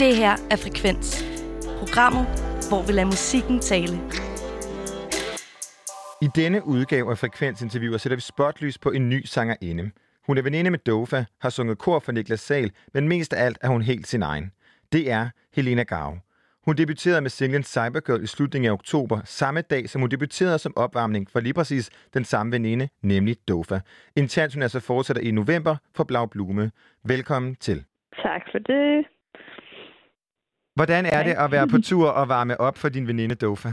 Det 0.00 0.16
her 0.16 0.30
er 0.50 0.56
Frekvens. 0.56 1.24
Programmet, 1.78 2.26
hvor 2.68 2.86
vi 2.86 2.92
lader 2.92 3.06
musikken 3.06 3.60
tale. 3.60 3.94
I 6.22 6.28
denne 6.34 6.66
udgave 6.66 7.10
af 7.10 7.18
Frekvensinterviewer 7.18 7.98
sætter 7.98 8.16
vi 8.16 8.20
spotlys 8.20 8.78
på 8.78 8.90
en 8.90 9.08
ny 9.08 9.24
sangerinde. 9.24 9.90
Hun 10.26 10.38
er 10.38 10.42
veninde 10.42 10.70
med 10.70 10.78
Dofa, 10.78 11.24
har 11.40 11.50
sunget 11.50 11.78
kor 11.78 11.98
for 11.98 12.12
Niklas 12.12 12.40
Sal, 12.40 12.70
men 12.94 13.08
mest 13.08 13.32
af 13.32 13.44
alt 13.44 13.58
er 13.60 13.68
hun 13.68 13.82
helt 13.82 14.06
sin 14.06 14.22
egen. 14.22 14.52
Det 14.92 15.10
er 15.10 15.28
Helena 15.54 15.82
Gau. 15.82 16.18
Hun 16.64 16.76
debuterede 16.76 17.20
med 17.20 17.30
singlen 17.30 17.62
Cybergirl 17.62 18.22
i 18.22 18.26
slutningen 18.26 18.68
af 18.68 18.72
oktober, 18.72 19.20
samme 19.24 19.60
dag 19.60 19.88
som 19.88 20.00
hun 20.00 20.10
debuterede 20.10 20.58
som 20.58 20.72
opvarmning 20.76 21.30
for 21.30 21.40
lige 21.40 21.54
præcis 21.54 21.90
den 22.14 22.24
samme 22.24 22.52
veninde, 22.52 22.88
nemlig 23.02 23.36
Dofa. 23.48 23.80
En 24.16 24.28
chance, 24.28 24.56
hun 24.56 24.62
altså 24.62 24.80
fortsætter 24.80 25.22
i 25.22 25.30
november 25.30 25.76
for 25.96 26.04
Blau 26.04 26.26
Blume. 26.26 26.70
Velkommen 27.04 27.54
til. 27.54 27.84
Tak 28.22 28.42
for 28.52 28.58
det. 28.58 29.19
Hvordan 30.80 31.04
er 31.16 31.22
det 31.28 31.34
at 31.44 31.48
være 31.54 31.68
på 31.74 31.78
tur 31.88 32.08
og 32.20 32.24
varme 32.34 32.54
op 32.66 32.76
for 32.82 32.88
din 32.88 33.06
veninde 33.10 33.34
Dofa? 33.34 33.72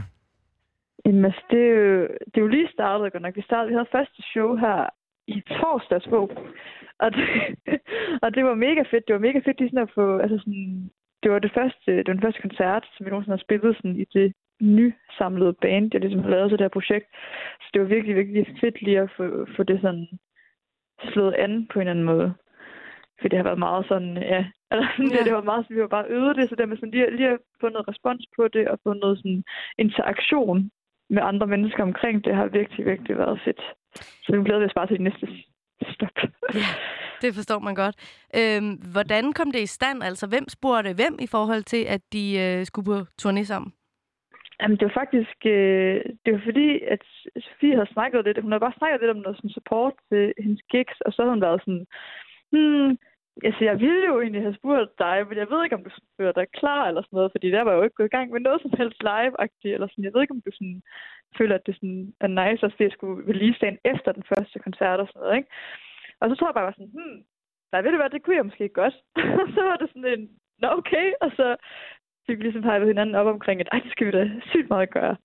Jamen, 1.04 1.24
altså, 1.24 1.42
det, 1.50 1.62
er 1.70 1.74
jo, 1.82 2.02
det 2.30 2.36
er 2.38 2.46
jo 2.46 2.54
lige 2.56 2.68
startet 2.76 3.12
godt 3.12 3.22
nok. 3.22 3.36
Vi, 3.36 3.42
startede, 3.42 3.68
vi 3.68 3.74
havde 3.74 3.94
første 3.96 4.22
show 4.32 4.56
her 4.56 4.78
i 5.26 5.36
torsdags 5.58 6.06
på. 6.14 6.20
Og 7.04 7.08
det, 7.14 7.24
og 8.24 8.28
det 8.34 8.42
var 8.44 8.54
mega 8.54 8.82
fedt. 8.90 9.06
Det 9.06 9.14
var 9.14 9.26
mega 9.28 9.38
fedt 9.38 9.58
lige 9.60 9.70
sådan 9.70 9.86
at 9.88 9.94
få... 9.98 10.18
Altså 10.18 10.38
sådan, 10.38 10.90
det 11.22 11.30
var 11.32 11.38
det 11.38 11.52
første, 11.58 11.90
det 11.96 12.08
var 12.08 12.16
den 12.16 12.26
første 12.26 12.42
koncert, 12.42 12.84
som 12.92 13.06
vi 13.06 13.10
nogensinde 13.10 13.36
har 13.36 13.46
spillet 13.46 13.76
sådan 13.76 13.96
i 14.04 14.04
det 14.16 14.32
nysamlede 14.60 15.54
band, 15.62 15.90
jeg 15.92 16.00
ligesom 16.00 16.22
har 16.22 16.30
lavet 16.30 16.50
til 16.50 16.58
det 16.58 16.64
her 16.64 16.78
projekt. 16.78 17.08
Så 17.60 17.66
det 17.72 17.80
var 17.82 17.88
virkelig, 17.94 18.16
virkelig 18.16 18.56
fedt 18.60 18.82
lige 18.82 19.00
at 19.00 19.10
få, 19.16 19.46
få 19.56 19.62
det 19.62 19.78
sådan 19.80 20.06
slået 21.12 21.34
an 21.44 21.52
på 21.70 21.74
en 21.78 21.80
eller 21.80 21.90
anden 21.90 22.10
måde. 22.12 22.34
For 23.20 23.28
det 23.28 23.38
har 23.38 23.44
været 23.44 23.58
meget 23.58 23.84
sådan, 23.88 24.16
ja, 24.16 24.40
altså, 24.70 24.88
ja. 24.98 25.16
det, 25.16 25.26
det 25.26 25.34
var 25.34 25.42
meget, 25.50 25.66
vi 25.68 25.80
har 25.80 25.86
bare 25.96 26.10
øvet 26.16 26.36
det, 26.36 26.48
så 26.48 26.54
det 26.54 26.68
med 26.68 26.76
sådan 26.76 26.90
lige, 26.90 27.16
lige 27.16 27.28
at 27.28 27.38
få 27.60 27.68
noget 27.68 27.88
respons 27.88 28.24
på 28.36 28.48
det, 28.48 28.68
og 28.68 28.78
få 28.84 28.92
noget 28.92 29.18
sådan 29.18 29.44
interaktion 29.78 30.70
med 31.10 31.22
andre 31.22 31.46
mennesker 31.46 31.82
omkring 31.82 32.24
det, 32.24 32.34
har 32.36 32.46
virkelig, 32.46 32.86
virkelig 32.86 33.18
været 33.18 33.40
fedt. 33.44 33.62
Så 34.24 34.32
nu 34.32 34.44
glæder 34.44 34.60
vi 34.60 34.66
os 34.66 34.74
bare 34.74 34.86
til 34.86 34.96
det 34.96 35.06
næste 35.08 35.26
stop. 35.94 36.16
Ja, 36.54 36.68
det 37.22 37.34
forstår 37.34 37.58
man 37.58 37.74
godt. 37.74 37.96
Øhm, 38.38 38.72
hvordan 38.92 39.32
kom 39.32 39.50
det 39.52 39.60
i 39.60 39.74
stand? 39.76 40.02
Altså, 40.02 40.26
hvem 40.26 40.48
spurgte 40.48 40.94
hvem 40.94 41.14
i 41.20 41.26
forhold 41.26 41.62
til, 41.62 41.82
at 41.84 42.02
de 42.12 42.24
øh, 42.44 42.66
skulle 42.66 42.86
på 42.86 42.98
turné 43.22 43.42
sammen? 43.42 43.72
Jamen, 44.60 44.76
det 44.78 44.86
var 44.88 45.00
faktisk... 45.02 45.38
Øh, 45.46 46.00
det 46.24 46.30
var 46.34 46.42
fordi, 46.44 46.68
at 46.94 47.02
Sofie 47.44 47.74
havde 47.74 47.92
snakket 47.92 48.24
lidt... 48.24 48.42
Hun 48.42 48.52
havde 48.52 48.66
bare 48.66 48.78
snakket 48.78 49.00
lidt 49.00 49.14
om 49.16 49.22
noget 49.22 49.36
sådan 49.36 49.56
support 49.58 49.94
til 50.08 50.32
hendes 50.44 50.62
gigs, 50.72 51.00
og 51.06 51.12
så 51.12 51.22
havde 51.22 51.34
hun 51.34 51.46
været 51.46 51.60
sådan... 51.64 51.86
Hmm, 52.52 52.90
altså, 53.44 53.62
jeg 53.70 53.76
ville 53.80 54.04
jo 54.10 54.20
egentlig 54.20 54.42
have 54.42 54.58
spurgt 54.60 54.98
dig, 55.04 55.16
men 55.28 55.36
jeg 55.38 55.50
ved 55.50 55.64
ikke, 55.64 55.76
om 55.76 55.84
du 55.84 55.90
føler 56.16 56.32
dig 56.32 56.46
klar 56.60 56.82
eller 56.88 57.02
sådan 57.02 57.16
noget, 57.18 57.34
fordi 57.34 57.48
der 57.50 57.62
var 57.62 57.74
jo 57.74 57.82
ikke 57.82 57.98
gået 57.98 58.10
i 58.10 58.16
gang 58.16 58.30
med 58.30 58.40
noget 58.40 58.62
som 58.62 58.72
helst 58.78 59.00
live-agtigt, 59.10 59.74
eller 59.74 59.88
sådan. 59.88 60.04
Jeg 60.04 60.14
ved 60.14 60.22
ikke, 60.22 60.36
om 60.36 60.44
du 60.46 60.52
sådan, 60.54 60.82
føler, 61.38 61.54
at 61.54 61.66
det 61.66 61.74
sådan 61.74 62.00
er 62.24 62.30
nice 62.40 62.66
at 62.66 62.74
se, 62.76 62.84
at 62.84 62.96
skulle 62.96 63.28
release 63.32 63.58
dagen 63.62 63.78
efter 63.92 64.10
den 64.12 64.24
første 64.30 64.58
koncert 64.66 65.00
og 65.00 65.08
sådan 65.08 65.20
noget, 65.22 65.36
ikke? 65.38 65.50
Og 66.20 66.26
så 66.28 66.34
tror 66.34 66.48
jeg 66.48 66.56
bare, 66.56 66.68
var 66.70 66.78
sådan, 66.78 66.94
hmm, 66.96 67.18
nej, 67.72 67.80
ved 67.82 67.90
du 67.92 68.00
hvad, 68.00 68.10
det 68.10 68.22
kunne 68.22 68.38
jeg 68.38 68.48
måske 68.48 68.68
godt. 68.80 68.96
så 69.54 69.60
var 69.68 69.76
det 69.80 69.88
sådan 69.92 70.10
en, 70.14 70.22
nå 70.62 70.68
okay, 70.80 71.06
og 71.24 71.30
så 71.38 71.46
fik 72.26 72.38
vi 72.38 72.42
ligesom 72.42 72.62
hejlet 72.62 72.88
hinanden 72.88 73.14
op 73.14 73.26
omkring, 73.26 73.60
at 73.60 73.68
ej, 73.72 73.78
det 73.84 73.92
skal 73.92 74.06
vi 74.06 74.12
da 74.18 74.24
sygt 74.50 74.68
meget 74.68 74.90
gøre. 74.90 75.16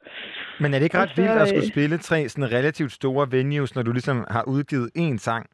Men 0.62 0.74
er 0.74 0.78
det 0.78 0.86
ikke 0.86 0.98
ret 0.98 1.10
så, 1.10 1.22
vildt 1.22 1.42
at 1.42 1.48
skulle 1.48 1.70
øh, 1.70 1.76
spille 1.76 1.98
tre 1.98 2.30
sådan 2.30 2.52
relativt 2.58 2.92
store 2.92 3.26
venues, 3.32 3.76
når 3.76 3.84
du 3.84 3.92
ligesom 3.92 4.18
har 4.36 4.44
udgivet 4.48 4.88
én 4.98 5.18
sang? 5.18 5.46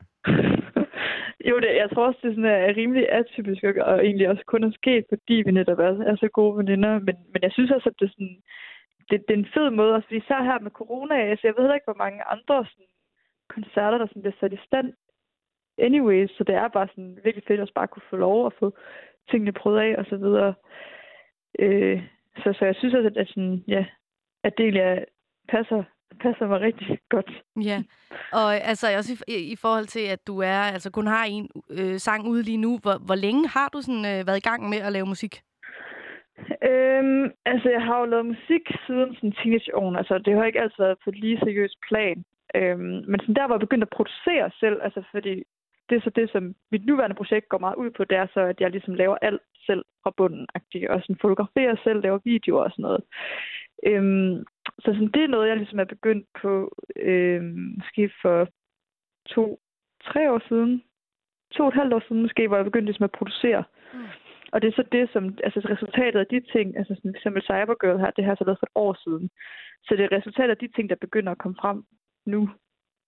Jo, 1.46 1.60
det, 1.60 1.76
jeg 1.76 1.90
tror 1.90 2.08
også, 2.08 2.20
det 2.24 2.30
er, 2.30 2.36
sådan, 2.36 2.46
er 2.46 2.78
rimelig 2.78 3.12
atypisk, 3.12 3.64
og 3.64 4.06
egentlig 4.06 4.30
også 4.30 4.44
kun 4.46 4.64
er 4.64 4.72
sket, 4.72 5.06
fordi 5.10 5.34
vi 5.46 5.52
netop 5.52 5.80
er, 5.80 6.04
er 6.10 6.16
så 6.16 6.30
gode 6.34 6.58
veninder. 6.58 7.00
Men, 7.00 7.16
men 7.34 7.42
jeg 7.42 7.52
synes 7.52 7.72
også, 7.72 7.90
at 7.90 8.00
det 8.00 8.06
er, 8.06 8.12
sådan, 8.12 8.42
det, 9.10 9.28
det 9.28 9.34
er 9.34 9.38
en 9.40 9.54
fed 9.54 9.70
måde, 9.70 9.96
også 9.96 10.08
fordi 10.08 10.18
især 10.18 10.44
her 10.44 10.60
med 10.60 10.72
corona, 10.72 11.16
altså 11.16 11.48
jeg 11.48 11.54
ved 11.56 11.64
heller 11.64 11.80
ikke, 11.80 11.92
hvor 11.92 12.04
mange 12.04 12.24
andre 12.24 12.66
sådan, 12.66 12.92
koncerter, 13.50 13.98
der 13.98 14.08
sådan 14.08 14.22
bliver 14.22 14.40
sat 14.40 14.54
i 14.54 14.66
stand 14.68 14.94
anyways, 15.80 16.32
så 16.32 16.44
det 16.44 16.56
er 16.56 16.68
bare 16.68 16.88
sådan 16.88 17.20
virkelig 17.24 17.44
fedt 17.48 17.60
at 17.60 17.72
bare 17.76 17.88
kunne 17.88 18.10
få 18.10 18.16
lov 18.16 18.46
at 18.46 18.54
få 18.60 18.78
tingene 19.32 19.52
prøvet 19.52 19.80
af 19.80 19.96
og 19.98 20.06
så 20.06 20.18
videre. 20.18 20.54
Øh, 21.60 22.04
så, 22.38 22.54
så 22.60 22.66
jeg 22.66 22.76
synes 22.76 22.94
også, 22.94 23.08
at, 23.08 23.18
at, 23.18 23.28
sådan, 23.28 23.64
ja, 23.68 23.86
at 24.44 24.58
det 24.58 24.64
egentlig 24.64 25.06
passer 25.50 25.84
passer 26.20 26.48
mig 26.48 26.62
rigtig 26.62 27.00
godt. 27.10 27.32
Ja, 27.70 27.84
og 28.34 28.56
altså 28.72 28.88
også 28.98 29.24
i, 29.28 29.52
i 29.54 29.56
forhold 29.56 29.86
til, 29.86 30.06
at 30.14 30.28
du 30.28 30.40
er 30.40 30.62
altså 30.76 30.92
kun 30.92 31.08
har 31.08 31.26
en 31.26 31.50
øh, 31.70 31.98
sang 31.98 32.28
ude 32.28 32.44
lige 32.44 32.58
nu, 32.58 32.80
hvor, 32.82 33.06
hvor 33.06 33.16
længe 33.16 33.48
har 33.48 33.70
du 33.74 33.82
sådan 33.82 34.06
øh, 34.12 34.28
været 34.28 34.38
i 34.38 34.48
gang 34.50 34.70
med 34.70 34.78
at 34.78 34.92
lave 34.92 35.06
musik? 35.06 35.34
Øhm, 36.70 37.26
altså, 37.46 37.70
jeg 37.70 37.84
har 37.88 38.00
jo 38.00 38.06
lavet 38.06 38.26
musik 38.26 38.64
siden 38.88 39.16
sådan 39.16 39.32
teenageårene. 39.32 39.98
Altså, 39.98 40.18
det 40.18 40.34
har 40.34 40.46
ikke 40.46 40.62
altid 40.62 40.84
været 40.84 40.98
på 41.04 41.10
et 41.10 41.20
lige 41.20 41.40
seriøst 41.40 41.78
plan. 41.90 42.24
Øhm, 42.56 43.04
men 43.10 43.20
sådan 43.20 43.36
der, 43.36 43.46
hvor 43.46 43.56
jeg 43.56 43.66
begyndte 43.68 43.88
at 43.90 43.96
producere 43.98 44.52
selv, 44.60 44.78
altså 44.84 45.02
fordi 45.12 45.44
det 45.90 45.96
er 45.96 46.02
så 46.02 46.12
det, 46.16 46.30
som 46.32 46.56
mit 46.72 46.86
nuværende 46.86 47.16
projekt 47.16 47.50
går 47.50 47.58
meget 47.58 47.76
ud 47.76 47.90
på, 47.92 48.04
det 48.04 48.18
er 48.18 48.28
så, 48.34 48.40
at 48.40 48.60
jeg 48.60 48.72
ligesom 48.72 48.94
laver 48.94 49.18
alt 49.22 49.42
selv 49.68 49.84
fra 50.04 50.14
bunden, 50.18 50.48
og 50.90 51.02
sådan 51.02 51.22
fotograferer 51.22 51.76
selv, 51.84 52.02
laver 52.02 52.20
videoer 52.26 52.64
og 52.64 52.72
sådan 52.72 52.84
noget. 52.84 53.04
Øhm, 53.90 54.44
så 54.80 54.94
sådan, 54.94 55.12
det 55.14 55.24
er 55.24 55.28
noget, 55.28 55.50
jeg 55.50 55.58
ligesom 55.58 55.80
er 55.80 55.94
begyndt 55.96 56.28
på, 56.42 56.76
øhm, 56.96 57.74
måske 57.78 58.12
for 58.22 58.48
to, 59.30 59.60
tre 60.04 60.32
år 60.32 60.42
siden, 60.50 60.84
to 61.52 61.64
og 61.64 61.68
et 61.70 61.74
halvt 61.74 61.94
år 61.94 62.04
siden 62.08 62.22
måske, 62.22 62.48
hvor 62.48 62.58
jeg 62.58 62.66
begyndte 62.66 62.86
ligesom 62.86 63.04
at 63.04 63.18
producere. 63.20 63.64
Mm. 63.94 64.00
Og 64.52 64.62
det 64.62 64.68
er 64.68 64.76
så 64.76 64.84
det, 64.92 65.10
som, 65.14 65.24
altså 65.44 65.60
resultatet 65.70 66.20
af 66.20 66.28
de 66.28 66.40
ting, 66.54 66.78
altså 66.78 66.96
sådan, 66.96 67.14
for 67.14 67.18
eksempel 67.18 67.42
Cybergirl 67.44 68.00
her, 68.00 68.12
det 68.12 68.24
har 68.24 68.32
jeg 68.32 68.38
så 68.38 68.46
lavet 68.46 68.60
for 68.60 68.70
et 68.70 68.82
år 68.86 68.94
siden. 69.04 69.30
Så 69.86 69.96
det 69.96 70.04
er 70.04 70.18
resultatet 70.18 70.50
af 70.50 70.58
de 70.58 70.68
ting, 70.76 70.90
der 70.90 71.06
begynder 71.06 71.32
at 71.32 71.38
komme 71.44 71.58
frem 71.62 71.84
nu. 72.26 72.50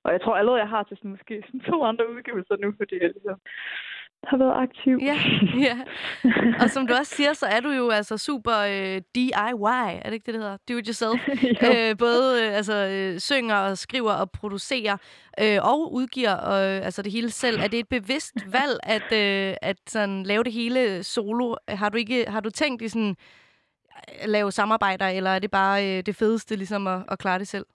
Og 0.04 0.12
jeg 0.12 0.22
tror 0.22 0.36
allerede, 0.36 0.62
jeg 0.62 0.70
har 0.70 0.84
til 0.84 0.98
sådan, 0.98 1.12
måske 1.12 1.44
sådan 1.46 1.60
to 1.72 1.84
andre 1.84 2.12
udgivelser 2.14 2.56
nu, 2.64 2.74
fordi 2.78 2.96
jeg 3.02 3.12
ligesom 3.14 3.40
har 4.24 4.38
været 4.38 4.54
aktiv. 4.56 5.00
Ja, 5.02 5.18
ja. 5.68 5.78
Og 6.64 6.70
som 6.70 6.88
du 6.88 6.94
også 6.94 7.16
siger, 7.16 7.34
så 7.34 7.46
er 7.46 7.60
du 7.60 7.70
jo 7.70 7.90
altså 7.90 8.18
super 8.18 8.58
øh, 8.74 9.02
DIY, 9.16 9.78
er 10.04 10.06
det 10.06 10.14
ikke 10.14 10.26
det, 10.26 10.34
det 10.34 10.44
hedder? 10.44 10.58
Do 10.70 10.78
it 10.78 10.88
yourself. 10.88 11.20
øh, 11.68 11.98
både 11.98 12.24
øh, 12.44 12.58
altså, 12.60 12.78
øh, 12.92 13.20
synger 13.20 13.56
og 13.56 13.78
skriver 13.78 14.12
og 14.12 14.32
producerer 14.32 14.98
øh, 15.44 15.60
og 15.72 15.94
udgiver 15.94 16.34
øh, 16.34 16.86
altså 16.88 17.02
det 17.02 17.12
hele 17.12 17.30
selv. 17.30 17.58
Er 17.60 17.68
det 17.68 17.80
et 17.80 17.90
bevidst 17.90 18.38
valg 18.58 18.76
at, 18.84 19.08
øh, 19.22 19.56
at 19.62 19.78
sådan, 19.88 20.24
lave 20.24 20.44
det 20.44 20.54
hele 20.54 21.04
solo? 21.04 21.56
Har 21.70 21.90
du, 21.90 21.98
ikke, 21.98 22.26
har 22.28 22.40
du 22.40 22.50
tænkt 22.50 22.82
i 22.82 22.88
sådan 22.88 23.16
at 24.24 24.30
lave 24.30 24.52
samarbejder, 24.52 25.08
eller 25.08 25.30
er 25.30 25.40
det 25.40 25.52
bare 25.52 25.78
øh, 25.88 26.04
det 26.06 26.16
fedeste 26.16 26.56
ligesom 26.56 26.88
at, 26.88 27.00
at 27.12 27.20
klare 27.20 27.40
det 27.40 27.48
selv? 27.48 27.66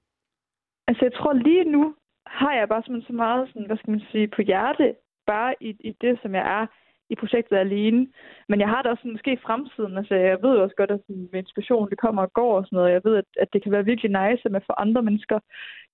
Altså 0.88 1.04
jeg 1.04 1.12
tror 1.12 1.32
lige 1.32 1.64
nu, 1.64 1.94
har 2.26 2.52
jeg 2.52 2.68
bare 2.68 2.82
så 2.82 3.12
meget 3.12 3.48
sådan, 3.48 3.66
hvad 3.66 3.76
skal 3.76 3.90
man 3.90 4.02
sige, 4.10 4.28
på 4.28 4.42
hjerte, 4.42 4.94
bare 5.26 5.54
i, 5.60 5.70
i 5.80 5.92
det, 6.00 6.18
som 6.22 6.34
jeg 6.34 6.44
er 6.60 6.66
i 7.10 7.14
projektet 7.14 7.56
alene. 7.56 8.06
Men 8.48 8.60
jeg 8.60 8.68
har 8.68 8.82
det 8.82 8.90
også 8.90 9.00
sådan, 9.00 9.12
måske 9.12 9.32
i 9.32 9.44
fremtiden. 9.46 9.98
Altså, 9.98 10.14
jeg 10.14 10.42
ved 10.42 10.56
jo 10.56 10.62
også 10.62 10.76
godt, 10.76 10.90
at 10.90 11.00
sådan, 11.06 11.28
med 11.32 11.40
inspiration, 11.40 11.90
det 11.90 11.98
kommer 11.98 12.22
og 12.22 12.32
går 12.32 12.56
og 12.58 12.64
sådan 12.64 12.76
noget. 12.76 12.92
Jeg 12.92 13.04
ved, 13.04 13.16
at, 13.16 13.28
at 13.42 13.48
det 13.52 13.62
kan 13.62 13.72
være 13.72 13.84
virkelig 13.84 14.10
nice, 14.10 14.42
at 14.44 14.52
man 14.52 14.66
får 14.66 14.80
andre 14.80 15.02
mennesker 15.02 15.38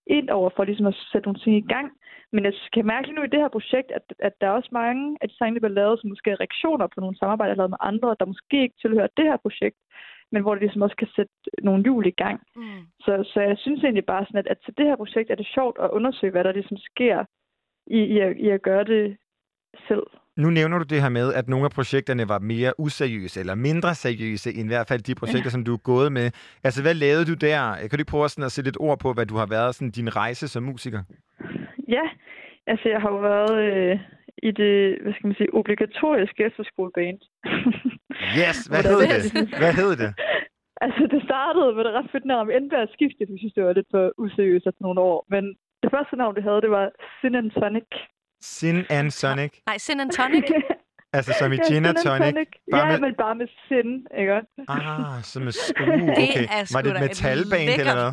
ind 0.07 0.31
over 0.31 0.51
for 0.57 0.65
ligesom 0.65 0.87
at 0.87 0.97
sætte 1.13 1.27
nogle 1.27 1.41
ting 1.41 1.57
i 1.57 1.69
gang. 1.75 1.89
Men 2.33 2.45
jeg 2.45 2.53
kan 2.73 2.87
mærke 2.87 3.07
lige 3.07 3.17
nu 3.17 3.23
i 3.23 3.33
det 3.35 3.41
her 3.41 3.57
projekt, 3.57 3.91
at, 3.99 4.05
at 4.19 4.33
der 4.41 4.47
er 4.47 4.59
også 4.59 4.71
mange 4.73 5.17
af 5.21 5.29
de 5.29 5.37
sange, 5.37 5.55
der 5.55 5.61
bliver 5.61 5.81
lavet, 5.81 6.01
som 6.01 6.09
måske 6.09 6.31
er 6.31 6.41
reaktioner 6.41 6.87
på 6.87 7.01
nogle 7.01 7.19
samarbejder, 7.19 7.51
jeg 7.51 7.57
har 7.57 7.63
lavet 7.63 7.77
med 7.77 7.87
andre, 7.91 8.17
der 8.21 8.33
måske 8.33 8.63
ikke 8.63 8.81
tilhører 8.83 9.17
det 9.17 9.25
her 9.25 9.37
projekt 9.37 9.77
men 10.33 10.43
hvor 10.43 10.55
det 10.55 10.63
ligesom 10.63 10.83
også 10.83 10.97
kan 10.97 11.09
sætte 11.17 11.33
nogle 11.63 11.83
hjul 11.83 12.07
i 12.07 12.11
gang. 12.11 12.41
Mm. 12.57 12.83
Så, 13.05 13.31
så 13.33 13.41
jeg 13.41 13.59
synes 13.59 13.83
egentlig 13.83 14.07
bare 14.07 14.25
sådan, 14.27 14.39
at, 14.39 14.47
at 14.47 14.59
til 14.65 14.77
det 14.79 14.87
her 14.87 14.97
projekt 14.97 15.31
er 15.31 15.35
det 15.35 15.53
sjovt 15.55 15.77
at 15.85 15.91
undersøge, 15.91 16.33
hvad 16.33 16.45
der 16.45 16.53
ligesom 16.53 16.77
sker 16.77 17.25
i, 17.87 18.01
i, 18.15 18.19
at, 18.19 18.37
i 18.37 18.49
at 18.49 18.63
gøre 18.63 18.85
det 18.85 19.17
selv. 19.89 20.07
Nu 20.37 20.51
nævner 20.51 20.79
du 20.79 20.85
det 20.85 21.03
her 21.03 21.09
med, 21.09 21.35
at 21.35 21.49
nogle 21.49 21.65
af 21.65 21.71
projekterne 21.71 22.29
var 22.29 22.39
mere 22.39 22.73
useriøse, 22.79 23.41
eller 23.41 23.55
mindre 23.55 23.95
seriøse, 23.95 24.51
end 24.51 24.65
i 24.65 24.73
hvert 24.75 24.89
fald 24.89 25.03
de 25.03 25.15
projekter, 25.15 25.51
ja. 25.51 25.57
som 25.57 25.65
du 25.65 25.73
er 25.73 25.83
gået 25.93 26.13
med. 26.13 26.31
Altså, 26.65 26.83
hvad 26.83 26.95
lavede 26.95 27.25
du 27.25 27.35
der? 27.35 27.77
Kan 27.81 27.91
du 27.91 28.03
ikke 28.03 28.11
prøve 28.11 28.29
sådan 28.29 28.45
at 28.45 28.53
sætte 28.53 28.69
et 28.69 28.77
ord 28.81 28.99
på, 28.99 29.13
hvad 29.13 29.27
du 29.27 29.37
har 29.37 29.47
været, 29.47 29.75
sådan 29.75 29.91
din 29.91 30.17
rejse 30.17 30.49
som 30.49 30.63
musiker? 30.63 31.03
Ja, 31.89 32.07
altså 32.67 32.89
jeg 32.89 33.01
har 33.01 33.11
jo 33.11 33.21
været 33.33 33.55
øh, 33.67 33.99
i 34.49 34.51
det, 34.51 34.99
hvad 35.03 35.13
skal 35.13 35.27
man 35.27 35.37
sige, 35.37 35.55
obligatoriske 35.55 36.45
efterskoleband. 36.45 37.19
Yes, 38.41 38.59
hvad 38.71 38.83
hed 38.91 39.01
det? 39.13 39.23
Hvad 39.63 39.73
hed 39.81 39.93
det? 40.03 40.11
Altså, 40.87 41.03
det 41.15 41.23
startede 41.31 41.75
med 41.77 41.85
det 41.85 41.93
ret 41.93 42.13
fedt 42.13 42.25
navn. 42.25 42.49
Vi 42.49 42.55
endte 42.55 42.75
med 42.75 42.83
at 42.87 42.95
skifte, 42.97 43.33
vi 43.33 43.39
synes, 43.39 43.55
det 43.55 43.65
var 43.65 43.73
lidt 43.73 43.91
for 43.95 44.13
useriøst 44.25 44.67
efter 44.67 44.83
nogle 44.85 45.01
år. 45.01 45.19
Men 45.35 45.45
det 45.83 45.91
første 45.95 46.17
navn, 46.17 46.35
det 46.37 46.43
havde, 46.43 46.61
det 46.61 46.71
var 46.71 46.87
Sin 47.21 47.35
and 47.35 47.51
Sonic. 47.51 47.91
Sin 48.43 48.85
and 48.91 49.11
Sonic? 49.11 49.53
Nej, 49.67 49.79
Sin 49.79 50.01
and 50.01 50.11
Tonic. 50.11 50.45
altså 51.17 51.33
som 51.39 51.53
i 51.53 51.57
ja, 51.57 51.63
gin 51.69 51.85
and 51.87 51.97
tonic? 51.97 52.35
tonic. 52.35 52.49
Bare 52.71 52.87
ja, 52.87 52.93
med... 52.93 53.01
men 53.01 53.15
bare 53.19 53.35
med 53.35 53.49
sin, 53.69 54.07
ikke 54.21 54.41
Ah, 54.69 55.23
som 55.23 55.43
med... 55.43 55.53
Uh, 55.81 55.89
okay. 55.89 56.41
Det 56.41 56.49
er 56.51 56.75
var 56.75 56.83
det 56.83 56.91
et 56.95 57.01
metalband 57.01 57.69
eller 57.81 57.95
hvad? 58.11 58.13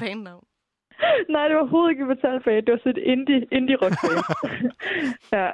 Nej, 1.36 1.44
det 1.48 1.54
var 1.56 1.62
overhovedet 1.62 1.92
ikke 1.92 2.04
et 2.06 2.08
metalband. 2.14 2.66
Det 2.66 2.72
var 2.76 2.80
sådan 2.84 2.94
et 2.98 3.02
indie, 3.14 3.40
indie 3.58 3.76
rock 3.82 3.94
ja. 5.38 5.48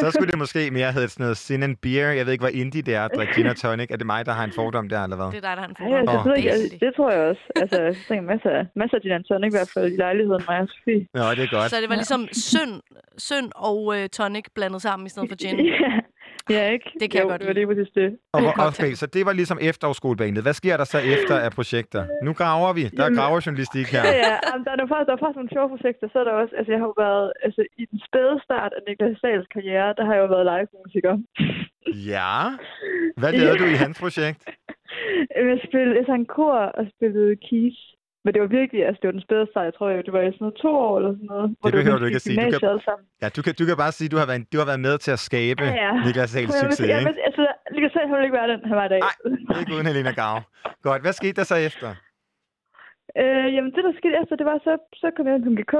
Så 0.00 0.06
skulle 0.14 0.30
det 0.32 0.38
måske 0.44 0.60
mere 0.78 0.92
hedde 0.96 1.08
sådan 1.08 1.24
noget 1.24 1.36
Sin 1.36 1.62
and 1.62 1.76
Beer. 1.84 2.08
Jeg 2.18 2.24
ved 2.26 2.32
ikke, 2.32 2.44
hvad 2.48 2.52
indie 2.62 2.82
det 2.88 2.94
er. 3.00 3.08
Drik 3.16 3.28
gin 3.36 3.46
og 3.46 3.56
tonic. 3.56 3.88
Er 3.90 3.96
det 4.02 4.06
mig, 4.06 4.20
der 4.26 4.32
har 4.38 4.44
en 4.44 4.52
fordom 4.60 4.88
der, 4.88 5.00
eller 5.06 5.16
hvad? 5.20 5.26
Det 5.26 5.36
er 5.44 5.46
dig, 5.48 5.54
der 5.58 5.62
har 5.64 5.70
en 5.72 5.76
Ej, 5.78 5.84
fordom. 5.84 6.08
altså, 6.08 6.30
Åh. 6.30 6.36
det, 6.36 6.44
jeg, 6.50 6.56
det 6.84 6.90
tror 6.96 7.10
jeg 7.14 7.20
også. 7.30 7.42
Altså, 7.62 7.82
jeg 7.82 7.94
tænker 8.08 8.24
masser, 8.32 8.50
af- 8.58 8.66
masser 8.80 8.96
af 8.98 9.02
gin 9.02 9.12
and 9.18 9.24
tonic 9.24 9.48
i 9.52 9.56
hvert 9.58 9.70
fald 9.74 9.86
i 9.92 9.96
lejligheden, 10.04 10.42
mig 10.48 10.58
og 10.64 10.68
Sofie. 10.74 11.02
Nå, 11.18 11.24
det 11.36 11.42
er 11.48 11.50
godt. 11.56 11.70
Så 11.72 11.76
det 11.82 11.88
var 11.92 11.98
ligesom 12.02 12.22
synd, 12.52 12.74
synd 13.28 13.48
og 13.68 13.78
øh, 13.96 14.08
tonic 14.18 14.44
blandet 14.56 14.80
sammen 14.82 15.04
i 15.06 15.10
stedet 15.14 15.28
for 15.30 15.36
gin. 15.42 15.56
Ja, 15.66 15.92
ja 16.50 16.62
ikke? 16.74 16.90
Det 17.00 17.06
kan 17.10 17.18
jeg 17.18 17.24
jo, 17.24 17.30
godt 17.30 17.40
det 17.40 17.48
var 17.48 17.54
lige 17.60 17.66
præcis 17.66 17.90
det. 18.00 18.08
Og, 18.32 18.40
okay, 18.68 18.92
så 19.00 19.06
det 19.06 19.22
var 19.26 19.32
ligesom 19.32 19.58
efterårsskolebanet. 19.70 20.42
Hvad 20.42 20.56
sker 20.60 20.76
der 20.76 20.84
så 20.84 20.98
efter 21.14 21.34
af 21.46 21.50
projekter? 21.58 22.02
Nu 22.26 22.32
graver 22.40 22.72
vi. 22.78 22.84
Der 22.96 23.04
er 23.08 23.12
graverjournalistik 23.18 23.86
her. 23.94 24.02
Ja, 24.08 24.14
ja. 24.26 24.34
Jamen, 24.46 24.64
der, 24.66 24.72
er, 24.84 24.88
faktisk, 24.92 25.06
der 25.08 25.14
er 25.16 25.22
faktisk 25.22 25.38
nogle 25.40 25.54
sjove 25.56 25.68
projekter. 25.74 26.06
Så 26.12 26.16
er 26.22 26.26
der 26.28 26.34
også, 26.42 26.54
altså 26.58 26.70
jeg 26.74 26.80
har 26.82 26.88
jo 26.92 26.96
været, 27.06 27.26
altså 27.46 27.62
i 27.82 27.84
den 27.90 27.98
spæde 28.06 28.36
start 28.46 28.72
af 28.76 28.80
Niklas 28.86 29.16
Sals 29.22 29.46
karriere, 29.54 29.88
der 29.98 30.04
har 30.06 30.14
jeg 30.16 30.22
jo 30.24 30.30
været 30.34 30.46
live-musiker. 30.52 31.14
Ja. 32.12 32.34
Hvad 33.20 33.32
lavede 33.32 33.58
du 33.62 33.66
i 33.74 33.78
hans 33.84 33.96
projekt? 34.04 34.42
Jeg 35.36 35.60
spillede, 35.68 35.96
jeg 35.98 36.04
sang 36.06 36.28
kor 36.28 36.58
og 36.78 36.84
spillede 36.94 37.36
keys. 37.48 37.78
Men 38.24 38.30
det 38.34 38.40
var 38.44 38.50
virkelig, 38.60 38.80
altså 38.88 38.98
det 39.02 39.06
var 39.08 39.16
den 39.18 39.24
spæde 39.28 39.46
start, 39.50 39.64
jeg 39.70 39.74
tror, 39.78 39.88
det 40.06 40.12
var 40.16 40.20
i 40.20 40.24
sådan 40.24 40.36
noget 40.46 40.56
to 40.64 40.70
år 40.86 40.94
eller 40.98 41.12
sådan 41.18 41.30
noget. 41.34 41.46
hvor 41.60 41.70
behøver 41.70 41.98
du 42.02 42.06
ikke 42.10 42.20
at 42.22 42.26
sige. 42.28 42.36
Du 42.52 42.58
kan-. 42.58 43.04
Ja, 43.22 43.28
du 43.36 43.40
kan, 43.44 43.52
du 43.60 43.64
kan 43.68 43.76
bare 43.84 43.92
sige, 43.98 44.06
at 44.08 44.12
du 44.14 44.18
har 44.22 44.26
været, 44.30 44.42
du 44.52 44.58
har 44.62 44.68
været 44.72 44.82
med 44.88 44.94
til 45.04 45.10
at 45.16 45.22
skabe 45.28 45.64
Ja, 45.64 45.74
ja. 45.84 45.92
Niklas 46.06 46.30
vil- 46.36 46.52
succes, 46.62 46.80
ikke? 46.80 46.94
vil- 47.08 47.22
Altså, 47.28 47.42
Niklas 47.72 47.92
han 48.00 48.10
ville 48.12 48.24
ikke 48.28 48.38
være 48.40 48.48
den, 48.52 48.60
var 48.80 48.84
i 48.88 48.92
dag. 48.94 49.00
Nej, 49.06 49.60
Ikke 49.60 49.72
uden 49.76 49.86
Helena 49.90 50.12
Gav. 50.20 50.34
Godt, 50.88 51.02
hvad 51.04 51.12
skete 51.20 51.36
der 51.40 51.46
så 51.52 51.56
efter? 51.68 51.88
Øh, 53.20 53.46
jamen, 53.54 53.70
det 53.74 53.82
der 53.86 53.92
skete 54.00 54.16
efter, 54.22 54.34
det 54.40 54.46
var, 54.50 54.58
så, 54.66 54.72
så 55.00 55.06
kom 55.16 55.26
jeg 55.26 55.34
ind 55.36 55.44
på 55.46 55.50
MGK. 55.56 55.74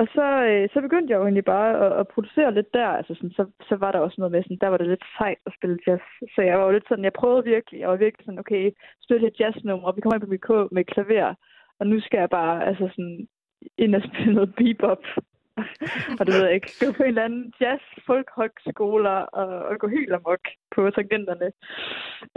Og 0.00 0.06
så, 0.14 0.26
øh, 0.48 0.68
så 0.72 0.80
begyndte 0.80 1.10
jeg 1.10 1.18
jo 1.18 1.22
egentlig 1.22 1.44
bare 1.44 1.70
at, 1.84 1.92
at 2.00 2.08
producere 2.08 2.54
lidt 2.54 2.74
der. 2.74 2.88
Altså, 2.98 3.14
sådan, 3.14 3.30
så, 3.30 3.44
så 3.68 3.76
var 3.76 3.92
der 3.92 3.98
også 3.98 4.16
noget 4.18 4.32
med, 4.32 4.42
sådan, 4.42 4.62
der 4.64 4.68
var 4.68 4.76
det 4.76 4.88
lidt 4.88 5.04
sejt 5.18 5.38
at 5.46 5.52
spille 5.58 5.78
jazz. 5.86 6.02
Så 6.34 6.42
jeg 6.42 6.58
var 6.58 6.64
jo 6.64 6.72
lidt 6.72 6.88
sådan, 6.88 7.04
jeg 7.04 7.12
prøvede 7.12 7.44
virkelig, 7.44 7.80
jeg 7.80 7.88
var 7.88 7.96
virkelig 7.96 8.24
sådan, 8.24 8.38
okay, 8.38 8.70
spille 9.02 9.26
et 9.28 9.40
jazznummer, 9.40 9.88
og 9.88 9.96
vi 9.96 10.00
kommer 10.00 10.14
ind 10.14 10.24
på 10.24 10.32
MGK 10.32 10.72
med 10.72 10.84
klaver. 10.84 11.34
Og 11.80 11.86
nu 11.86 12.00
skal 12.00 12.18
jeg 12.18 12.30
bare, 12.30 12.66
altså 12.68 12.88
sådan, 12.94 13.26
ind 13.78 13.94
og 13.94 14.02
spille 14.08 14.34
noget 14.34 14.54
bebop. 14.54 15.04
og 16.18 16.22
det 16.26 16.32
ved 16.34 16.44
jeg 16.44 16.54
ikke. 16.54 16.70
Gå 16.80 16.92
på 16.92 17.02
en 17.02 17.08
eller 17.08 17.24
anden 17.24 17.52
jazz 17.60 17.82
folk 18.06 18.28
skoler 18.70 19.16
og, 19.40 19.48
og 19.68 19.78
gå 19.78 19.88
helt 19.88 20.12
amok 20.12 20.40
på 20.74 20.90
tangenterne. 20.90 21.48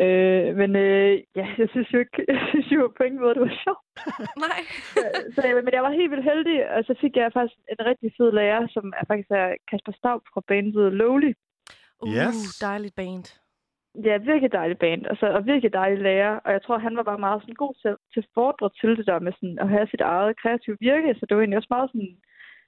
Øh, 0.04 0.56
men 0.60 0.76
øh, 0.76 1.12
ja, 1.36 1.48
jeg 1.58 1.68
synes 1.70 1.94
jo 1.94 2.00
ikke, 2.00 2.26
jeg 2.34 2.42
synes 2.50 2.72
jo 2.72 2.94
på 2.98 3.04
ingen 3.04 3.22
måde, 3.22 3.34
det 3.34 3.42
var 3.42 3.56
sjovt. 3.66 3.86
Nej. 4.48 4.62
så, 5.36 5.40
jeg- 5.48 5.64
men 5.66 5.74
jeg 5.74 5.84
var 5.84 5.92
helt 6.00 6.12
vildt 6.12 6.30
heldig, 6.32 6.70
og 6.70 6.84
så 6.84 6.94
fik 7.02 7.16
jeg 7.16 7.34
faktisk 7.34 7.60
en 7.74 7.86
rigtig 7.86 8.10
fed 8.18 8.32
lærer, 8.32 8.68
som 8.76 8.94
er 9.00 9.06
faktisk 9.08 9.32
er 9.32 9.48
Kasper 9.72 9.92
Staub 10.00 10.22
fra 10.34 10.42
bandet 10.48 10.94
Lowly. 10.94 11.34
Uh, 12.02 12.10
Yes. 12.14 12.60
dejligt 12.62 12.96
band. 12.96 13.26
Ja, 14.04 14.18
virkelig 14.18 14.52
dejlig 14.52 14.78
band, 14.78 15.06
og, 15.06 15.18
så, 15.18 15.26
og 15.38 15.46
virkelig 15.46 15.74
dejlig 15.74 16.00
lærer. 16.04 16.40
Og 16.46 16.52
jeg 16.52 16.62
tror, 16.64 16.78
han 16.78 16.98
var 16.98 17.04
bare 17.04 17.18
meget 17.28 17.42
sådan 17.42 17.56
god 17.64 17.74
til, 17.82 17.96
til 18.14 18.20
at 18.20 18.30
fordre 18.34 18.70
til 18.80 18.98
det 18.98 19.06
der 19.08 19.20
med 19.20 19.34
sådan, 19.34 19.60
at 19.60 19.70
have 19.70 19.88
sit 19.88 20.02
eget 20.02 20.40
kreative 20.42 20.78
virke. 20.80 21.16
Så 21.20 21.26
det 21.26 21.36
var 21.36 21.42
egentlig 21.42 21.58
også 21.58 21.74
meget 21.76 21.90
sådan, 21.90 22.16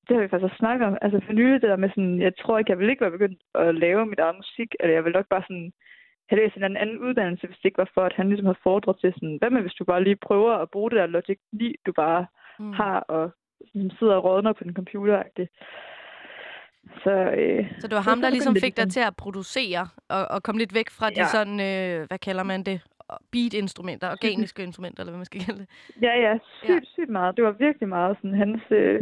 det 0.07 0.15
har 0.15 0.21
vi 0.24 0.27
faktisk 0.30 0.44
også 0.50 0.62
snakket 0.63 0.88
om, 0.88 0.98
altså 1.01 1.19
for 1.25 1.33
nylig 1.33 1.62
det 1.62 1.69
der 1.69 1.75
med 1.83 1.89
sådan, 1.89 2.21
jeg 2.21 2.33
tror 2.42 2.57
ikke, 2.57 2.71
jeg 2.71 2.80
ville 2.80 2.92
ikke 2.92 3.01
være 3.06 3.18
begyndt 3.18 3.42
at 3.56 3.75
lave 3.75 4.06
mit 4.06 4.19
eget 4.19 4.36
musik, 4.36 4.69
eller 4.80 4.94
jeg 4.94 5.04
ville 5.04 5.18
nok 5.19 5.30
bare 5.30 5.44
sådan 5.48 5.71
have 6.30 6.39
læst 6.42 6.56
en 6.56 6.63
eller 6.63 6.80
anden 6.81 7.00
uddannelse, 7.00 7.48
hvis 7.48 7.57
det 7.57 7.65
ikke 7.65 7.77
var 7.77 7.92
for, 7.94 8.01
at 8.01 8.13
han 8.19 8.27
ligesom 8.30 8.45
havde 8.45 8.63
fordret 8.63 8.95
til 9.01 9.13
sådan, 9.13 9.38
hvad 9.39 9.50
med 9.50 9.62
hvis 9.62 9.74
du 9.80 9.83
bare 9.86 10.04
lige 10.04 10.15
prøver 10.27 10.54
at 10.54 10.71
bruge 10.71 10.89
det 10.92 10.98
der 11.00 11.06
Logic 11.06 11.39
9, 11.51 11.75
du 11.86 11.92
bare 11.92 12.25
Mm. 12.59 12.74
har, 12.74 13.00
og 13.00 13.31
sådan 13.68 13.92
sidder 14.00 14.13
og 14.15 14.24
rådner 14.24 14.54
på 14.54 14.63
den 14.63 14.74
computer 14.75 15.24
-agtigt. 15.24 15.51
Så, 17.04 17.12
øh, 17.12 17.65
Så 17.80 17.88
det 17.88 17.95
var 17.95 18.01
ham, 18.09 18.21
der 18.21 18.30
ligesom 18.30 18.56
fik 18.56 18.77
dig 18.77 18.89
til 18.92 19.00
at 19.00 19.15
producere 19.18 19.88
og, 20.09 20.25
og 20.33 20.44
komme 20.44 20.59
lidt 20.59 20.74
væk 20.74 20.89
fra 20.89 21.09
de 21.09 21.13
Ja. 21.18 21.25
sådan, 21.25 21.59
øh, 21.69 22.07
hvad 22.07 22.19
kalder 22.19 22.44
man 22.44 22.63
det, 22.63 22.81
beat-instrumenter, 23.31 24.12
organiske 24.12 24.63
instrumenter, 24.63 25.00
eller 25.01 25.12
hvad 25.12 25.18
man 25.24 25.25
skal 25.25 25.42
kalde 25.45 25.59
det. 25.59 25.68
Ja, 26.01 26.13
ja, 26.25 26.38
sygt, 26.63 26.69
ja. 26.69 26.80
sygt 26.94 27.09
meget. 27.09 27.36
Det 27.38 27.44
var 27.44 27.51
virkelig 27.51 27.89
meget 27.89 28.18
sådan 28.18 28.38
hans, 28.38 28.62
øh, 28.69 29.01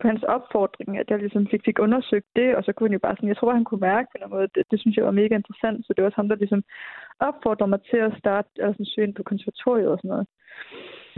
på 0.00 0.04
hans 0.10 0.22
opfordring, 0.36 0.98
at 1.00 1.10
jeg 1.10 1.18
ligesom 1.18 1.46
fik, 1.50 1.62
fik 1.64 1.78
undersøgt 1.78 2.28
det, 2.36 2.56
og 2.56 2.62
så 2.64 2.70
kunne 2.72 2.88
han 2.88 2.98
jo 2.98 3.04
bare 3.06 3.16
sådan, 3.16 3.28
jeg 3.28 3.36
tror, 3.36 3.58
han 3.60 3.68
kunne 3.68 3.86
mærke 3.92 4.08
på 4.10 4.16
noget 4.18 4.34
måde, 4.34 4.48
det, 4.54 4.62
det 4.70 4.80
synes 4.80 4.96
jeg 4.96 5.04
var 5.04 5.20
mega 5.20 5.34
interessant, 5.34 5.78
så 5.86 5.90
det 5.92 6.02
var 6.02 6.08
også 6.08 6.20
ham, 6.20 6.28
der 6.28 6.36
ligesom 6.36 6.62
opfordrede 7.28 7.70
mig 7.70 7.80
til 7.90 8.00
at 8.08 8.12
starte, 8.18 8.48
eller 8.56 8.72
sådan 8.72 8.92
søge 8.92 9.06
ind 9.06 9.14
på 9.14 9.22
konservatoriet 9.30 9.88
og 9.92 9.98
sådan 9.98 10.12
noget. 10.14 10.26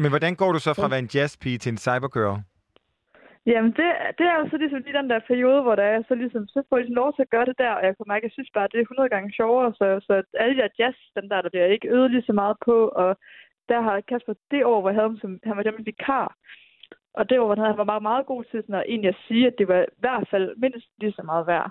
Men 0.02 0.10
hvordan 0.12 0.34
går 0.40 0.50
du 0.52 0.58
så 0.58 0.70
fra 0.74 0.88
at 0.88 0.94
være 0.94 1.04
en 1.06 1.14
jazzpige 1.14 1.58
til 1.58 1.70
en 1.72 1.82
cybergirl? 1.86 2.38
Jamen, 3.52 3.72
det, 3.78 3.88
det 4.18 4.26
er 4.26 4.36
jo 4.40 4.44
så 4.50 4.56
ligesom 4.56 4.82
lige 4.82 4.98
den 5.00 5.10
der 5.10 5.28
periode, 5.30 5.60
hvor 5.62 5.74
der 5.80 5.86
er, 5.94 5.98
så, 6.08 6.14
ligesom, 6.22 6.42
så 6.54 6.58
får 6.66 6.76
jeg 6.76 6.82
ligesom 6.82 7.00
lov 7.02 7.10
til 7.12 7.26
at 7.26 7.32
gøre 7.34 7.48
det 7.50 7.58
der, 7.62 7.72
og 7.78 7.82
jeg 7.86 7.94
kunne 7.94 8.12
mærke, 8.12 8.24
at 8.24 8.28
jeg 8.28 8.36
synes 8.36 8.50
bare, 8.54 8.66
at 8.66 8.72
det 8.72 8.78
er 8.78 8.90
100 8.90 9.08
gange 9.14 9.36
sjovere, 9.38 9.68
så, 9.78 9.86
så 10.06 10.12
alle 10.42 10.54
de 10.54 10.62
der 10.62 10.76
jazzstandarder, 10.78 11.48
det 11.48 11.60
er 11.60 11.74
ikke 11.74 11.92
øvet 11.94 12.10
lige 12.10 12.28
så 12.28 12.32
meget 12.42 12.56
på, 12.68 12.76
og 13.02 13.10
der 13.70 13.80
har 13.86 14.00
Kasper 14.00 14.34
det 14.50 14.62
år, 14.64 14.80
hvor 14.80 14.90
jeg 14.90 14.96
havde 14.96 15.08
ham 15.10 15.18
som, 15.22 15.32
han 15.48 15.56
var 15.56 15.62
nemlig 15.62 15.86
vikar, 15.86 16.26
og 17.14 17.28
det 17.28 17.38
hvor 17.38 17.54
han 17.66 17.76
var 17.78 17.84
meget, 17.84 18.02
meget 18.02 18.26
god 18.26 18.44
til 18.44 18.62
sådan 18.62 18.74
at, 18.74 18.84
egentlig 18.88 19.08
at 19.08 19.22
sige, 19.28 19.46
at 19.46 19.54
det 19.58 19.68
var 19.68 19.80
i 19.82 19.86
hvert 19.98 20.28
fald 20.30 20.56
mindst 20.56 20.88
lige 20.98 21.12
så 21.12 21.22
meget 21.22 21.46
værd. 21.46 21.70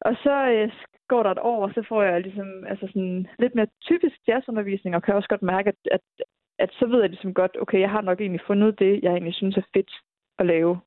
Og 0.00 0.14
så 0.22 0.34
øh, 0.50 0.72
går 1.08 1.22
der 1.22 1.30
et 1.30 1.38
år, 1.38 1.62
og 1.66 1.70
så 1.74 1.84
får 1.88 2.02
jeg 2.02 2.20
ligesom 2.20 2.64
altså 2.66 2.86
sådan 2.86 3.26
lidt 3.38 3.54
mere 3.54 3.66
typisk 3.80 4.16
jazzundervisning, 4.28 4.96
og 4.96 5.02
kan 5.02 5.14
også 5.14 5.28
godt 5.28 5.42
mærke, 5.42 5.68
at, 5.68 5.76
at, 5.90 6.00
at 6.58 6.70
så 6.78 6.86
ved 6.86 7.00
jeg 7.00 7.10
ligesom 7.10 7.34
godt, 7.34 7.56
okay, 7.60 7.80
jeg 7.80 7.90
har 7.90 8.00
nok 8.00 8.20
egentlig 8.20 8.40
fundet 8.46 8.78
det, 8.78 9.00
jeg 9.02 9.10
egentlig 9.12 9.34
synes 9.34 9.56
er 9.56 9.62
fedt 9.76 9.90
at 10.38 10.46
lave. 10.46 10.80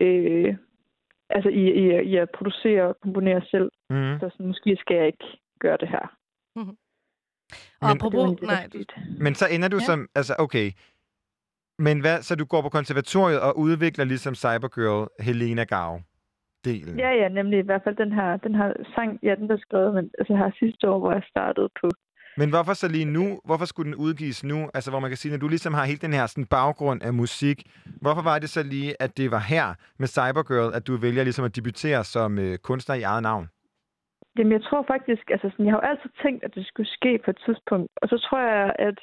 Øh, 0.00 0.56
altså 1.30 1.48
i, 1.48 1.64
i, 1.82 2.02
i 2.02 2.16
at 2.16 2.30
producere 2.30 2.82
og 2.82 2.96
komponere 3.00 3.42
selv. 3.50 3.70
Mm. 3.90 4.16
Så 4.20 4.28
sådan, 4.32 4.46
måske 4.46 4.76
skal 4.80 4.96
jeg 4.96 5.06
ikke 5.06 5.24
gøre 5.60 5.76
det 5.76 5.88
her. 5.88 6.16
Og 6.56 7.88
Men- 7.88 7.96
apropos, 7.96 8.40
var 8.42 8.46
nej, 8.46 8.68
du. 8.72 8.78
Men 9.24 9.34
så 9.34 9.46
ender 9.54 9.68
du 9.68 9.76
Ja. 9.76 9.80
som, 9.88 10.08
altså 10.14 10.34
okay, 10.38 10.70
men 11.78 12.00
hvad, 12.00 12.22
så 12.22 12.36
du 12.36 12.44
går 12.44 12.62
på 12.62 12.68
konservatoriet 12.68 13.40
og 13.40 13.58
udvikler 13.58 14.04
ligesom 14.04 14.34
Cybergirl 14.34 15.08
Helena 15.20 15.64
Gav 15.64 16.00
delen. 16.64 16.98
Ja, 16.98 17.10
ja, 17.10 17.28
nemlig 17.28 17.58
i 17.58 17.62
hvert 17.62 17.82
fald 17.84 17.96
den 17.96 18.12
her, 18.12 18.36
den 18.36 18.54
her 18.54 18.72
sang, 18.94 19.18
ja, 19.22 19.34
den 19.34 19.48
der 19.48 19.56
skrevet, 19.56 19.94
men 19.94 20.10
altså 20.18 20.36
her 20.36 20.50
sidste 20.58 20.90
år, 20.90 20.98
hvor 20.98 21.12
jeg 21.12 21.22
startede 21.30 21.68
på. 21.80 21.88
Men 22.36 22.48
hvorfor 22.50 22.72
så 22.72 22.88
lige 22.88 23.04
nu? 23.04 23.40
Hvorfor 23.44 23.64
skulle 23.64 23.90
den 23.90 24.00
udgives 24.06 24.44
nu? 24.44 24.58
Altså, 24.74 24.90
hvor 24.90 25.00
man 25.00 25.10
kan 25.10 25.16
sige, 25.16 25.32
når 25.32 25.38
du 25.38 25.48
ligesom 25.48 25.74
har 25.74 25.84
hele 25.84 25.98
den 26.06 26.12
her 26.12 26.26
sådan, 26.26 26.46
baggrund 26.46 27.02
af 27.02 27.12
musik, 27.12 27.58
hvorfor 28.00 28.22
var 28.22 28.38
det 28.38 28.50
så 28.50 28.62
lige, 28.62 29.02
at 29.02 29.16
det 29.16 29.30
var 29.30 29.38
her 29.54 29.66
med 29.98 30.08
Cybergirl, 30.08 30.74
at 30.74 30.86
du 30.86 30.96
vælger 30.96 31.24
ligesom 31.24 31.44
at 31.44 31.56
debutere 31.56 32.04
som 32.04 32.38
øh, 32.38 32.58
kunstner 32.58 32.94
i 32.96 33.02
eget 33.02 33.22
navn? 33.22 33.48
Jamen, 34.38 34.52
jeg 34.52 34.62
tror 34.62 34.84
faktisk, 34.92 35.30
altså 35.30 35.50
sådan, 35.50 35.66
jeg 35.66 35.72
har 35.72 35.80
jo 35.80 35.88
altid 35.90 36.10
tænkt, 36.22 36.44
at 36.44 36.54
det 36.54 36.66
skulle 36.66 36.90
ske 36.98 37.18
på 37.24 37.30
et 37.30 37.40
tidspunkt. 37.46 37.92
Og 38.02 38.08
så 38.08 38.16
tror 38.26 38.40
jeg, 38.40 38.74
at 38.78 38.98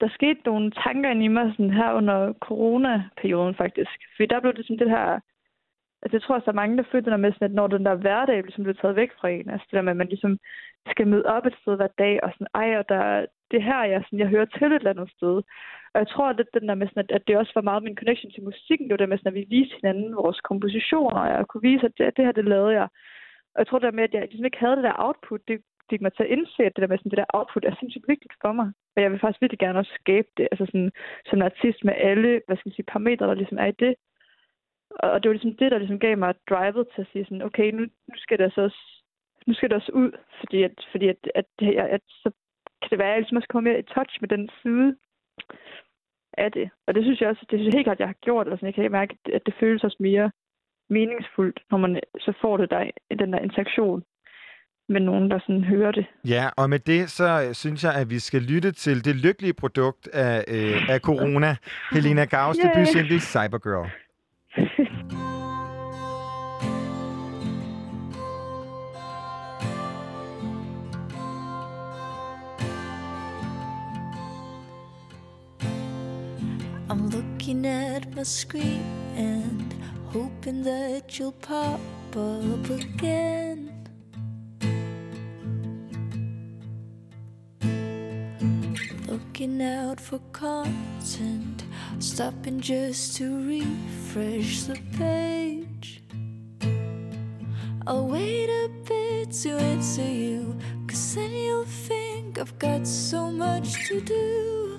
der 0.00 0.08
skete 0.08 0.40
nogle 0.44 0.70
tanker 0.70 1.10
ind 1.10 1.22
i 1.24 1.28
mig 1.28 1.52
sådan 1.52 1.70
her 1.80 1.92
under 1.92 2.32
coronaperioden 2.32 3.54
faktisk. 3.54 3.96
Fordi 4.16 4.26
der 4.26 4.40
blev 4.40 4.54
det 4.54 4.66
sådan 4.66 4.78
det 4.78 4.90
her... 4.90 5.20
Altså, 6.02 6.16
jeg 6.16 6.22
tror 6.22 6.36
at 6.36 6.46
der 6.46 6.52
mange, 6.52 6.76
der 6.76 6.90
følte 6.92 7.10
det 7.10 7.20
med 7.20 7.32
sådan, 7.32 7.50
at 7.50 7.54
når 7.54 7.66
den 7.66 7.84
der 7.84 7.94
hverdag 7.94 8.42
ligesom 8.42 8.64
blev 8.64 8.74
taget 8.74 8.96
væk 8.96 9.10
fra 9.20 9.28
en, 9.28 9.50
altså 9.50 9.66
det 9.70 9.76
der 9.76 9.82
med, 9.82 9.92
at 9.92 10.02
man 10.02 10.12
ligesom 10.14 10.38
skal 10.92 11.06
møde 11.08 11.26
op 11.26 11.46
et 11.46 11.56
sted 11.60 11.76
hver 11.76 11.92
dag, 11.98 12.14
og 12.24 12.30
sådan, 12.32 12.46
ej, 12.54 12.78
og 12.78 12.88
der, 12.88 13.26
det 13.50 13.62
her, 13.62 13.84
jeg, 13.84 14.02
sådan, 14.04 14.18
jeg 14.18 14.28
hører 14.28 14.44
til 14.44 14.66
et 14.66 14.74
eller 14.74 14.90
andet 14.90 15.10
sted. 15.16 15.34
Og 15.92 15.98
jeg 16.02 16.08
tror, 16.08 16.28
at 16.28 16.38
det, 16.38 16.46
den 16.54 16.68
der 16.68 16.74
med 16.74 16.88
sådan, 16.88 17.04
at, 17.04 17.10
at 17.16 17.26
det 17.26 17.36
også 17.36 17.52
var 17.54 17.68
meget 17.68 17.82
min 17.82 17.96
connection 17.96 18.30
til 18.32 18.42
musikken, 18.42 18.84
det 18.84 18.94
var 18.94 19.02
det 19.02 19.08
med 19.08 19.18
sådan, 19.18 19.32
at 19.32 19.40
vi 19.40 19.54
viste 19.56 19.76
hinanden 19.80 20.16
vores 20.16 20.40
kompositioner, 20.40 21.20
og 21.20 21.28
jeg 21.28 21.46
kunne 21.46 21.68
vise, 21.70 21.86
at 21.86 21.92
det, 21.98 22.16
det 22.16 22.24
her, 22.24 22.32
det 22.32 22.44
lavede 22.44 22.74
jeg. 22.80 22.88
Og 23.54 23.58
jeg 23.58 23.66
tror 23.66 23.78
der 23.78 23.98
med, 23.98 24.04
at 24.04 24.14
jeg 24.14 24.22
ligesom 24.22 24.44
ikke 24.44 24.62
havde 24.64 24.76
det 24.76 24.84
der 24.84 25.02
output, 25.06 25.48
det 25.48 25.58
fik 25.90 26.00
mig 26.00 26.12
til 26.12 26.22
at 26.22 26.32
indse, 26.34 26.62
at 26.64 26.72
det 26.74 26.82
der 26.82 26.88
med 26.92 26.98
sådan, 26.98 27.10
det 27.10 27.22
der 27.22 27.34
output 27.36 27.64
er 27.64 27.74
sindssygt 27.78 28.08
vigtigt 28.08 28.34
for 28.42 28.52
mig. 28.52 28.68
Og 28.96 29.02
jeg 29.02 29.10
vil 29.10 29.20
faktisk 29.20 29.40
virkelig 29.40 29.58
gerne 29.58 29.78
også 29.78 29.94
skabe 30.00 30.28
det, 30.36 30.48
altså 30.52 30.66
sådan, 30.66 30.90
som 31.26 31.38
en 31.38 31.48
artist 31.50 31.84
med 31.84 31.94
alle, 32.10 32.30
hvad 32.46 32.56
skal 32.56 32.68
jeg 32.70 32.74
sige, 32.74 32.92
parametre, 32.92 33.26
der 33.26 33.34
ligesom 33.34 33.58
er 33.58 33.66
i 33.66 33.80
det. 33.84 33.94
Og 34.90 35.22
det 35.22 35.28
var 35.28 35.34
ligesom 35.34 35.56
det, 35.56 35.70
der 35.72 35.78
ligesom 35.78 35.98
gav 35.98 36.18
mig 36.18 36.34
drivet 36.50 36.86
til 36.94 37.00
at 37.02 37.08
sige 37.12 37.24
sådan, 37.24 37.42
okay, 37.48 37.68
nu, 37.72 37.82
nu 38.08 38.14
skal 38.16 38.38
det 38.38 38.44
altså 38.44 38.60
også, 38.60 38.82
nu 39.46 39.54
skal 39.54 39.68
det 39.68 39.76
også 39.76 39.92
ud, 39.92 40.10
fordi 40.40 40.62
at, 40.62 40.74
fordi 40.92 41.06
at, 41.08 41.20
at, 41.34 41.46
at, 41.62 41.88
at, 41.96 42.00
så 42.22 42.30
kan 42.80 42.90
det 42.90 42.98
være, 42.98 43.08
at 43.08 43.14
jeg 43.14 43.20
ligesom 43.20 43.36
også 43.36 43.48
kommer 43.48 43.70
mere 43.70 43.80
i 43.80 43.90
touch 43.94 44.14
med 44.20 44.28
den 44.28 44.48
side 44.62 44.96
af 46.38 46.52
det. 46.52 46.70
Og 46.86 46.94
det 46.94 47.02
synes 47.04 47.20
jeg 47.20 47.28
også, 47.28 47.46
det 47.50 47.58
synes 47.58 47.66
jeg 47.66 47.78
helt 47.78 47.86
klart, 47.86 48.00
jeg 48.00 48.08
har 48.08 48.24
gjort. 48.26 48.48
Altså, 48.48 48.66
jeg 48.66 48.74
kan 48.74 48.92
mærke, 48.92 49.16
at 49.32 49.46
det 49.46 49.54
føles 49.60 49.84
også 49.84 49.96
mere 50.00 50.30
meningsfuldt, 50.88 51.60
når 51.70 51.78
man 51.78 52.00
så 52.18 52.32
får 52.40 52.56
det 52.56 52.70
der, 52.70 52.90
den 53.18 53.32
der 53.32 53.38
interaktion 53.38 54.04
med 54.88 55.00
nogen, 55.00 55.30
der 55.30 55.38
sådan 55.38 55.64
hører 55.64 55.92
det. 55.92 56.06
Ja, 56.28 56.48
og 56.56 56.70
med 56.70 56.78
det, 56.78 57.10
så 57.10 57.42
øh, 57.48 57.54
synes 57.54 57.84
jeg, 57.84 57.94
at 57.94 58.10
vi 58.10 58.18
skal 58.18 58.42
lytte 58.42 58.72
til 58.72 59.04
det 59.04 59.16
lykkelige 59.16 59.52
produkt 59.52 60.08
af, 60.08 60.44
øh, 60.48 60.88
af 60.88 61.00
corona, 61.00 61.56
Helena 61.92 62.24
Gavs 62.24 62.56
Yay. 62.56 62.68
debutsingle 62.68 63.20
Cybergirl. 63.20 63.88
I'm 76.90 77.08
looking 77.10 77.66
at 77.66 78.14
my 78.14 78.22
screen 78.22 78.84
and 79.16 79.72
hoping 80.12 80.62
that 80.62 81.18
you'll 81.18 81.32
pop 81.32 81.80
up 82.16 82.70
again. 82.70 83.73
Looking 89.34 89.62
out 89.62 90.00
for 90.00 90.20
content, 90.30 91.64
stopping 91.98 92.60
just 92.60 93.16
to 93.16 93.44
refresh 93.48 94.62
the 94.62 94.78
page. 94.96 96.04
I'll 97.84 98.06
wait 98.06 98.48
a 98.48 98.70
bit 98.86 99.32
to 99.42 99.50
answer 99.54 100.08
you, 100.08 100.56
cause 100.86 101.16
then 101.16 101.32
you'll 101.32 101.64
think 101.64 102.38
I've 102.38 102.56
got 102.60 102.86
so 102.86 103.32
much 103.32 103.88
to 103.88 104.00
do. 104.00 104.78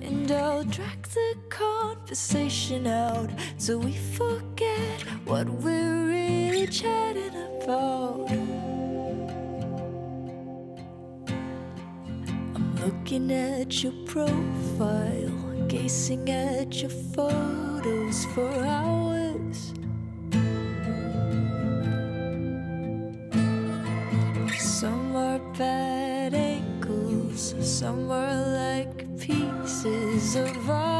And 0.00 0.32
I'll 0.32 0.64
drag 0.64 1.06
the 1.06 1.36
conversation 1.48 2.88
out 2.88 3.30
so 3.56 3.78
we 3.78 3.92
forget 3.92 5.02
what 5.26 5.48
we're 5.48 6.06
really 6.08 6.66
chatting 6.66 7.36
about. 7.62 8.31
Looking 13.12 13.30
at 13.30 13.82
your 13.82 13.92
profile, 14.06 15.66
gazing 15.68 16.30
at 16.30 16.80
your 16.80 16.90
photos 16.90 18.24
for 18.34 18.48
hours. 18.64 19.74
Some 24.58 25.14
are 25.14 25.38
bad 25.58 26.32
angles, 26.32 27.54
some 27.60 28.10
are 28.10 28.34
like 28.34 29.18
pieces 29.18 30.36
of 30.36 30.70
art. 30.70 30.91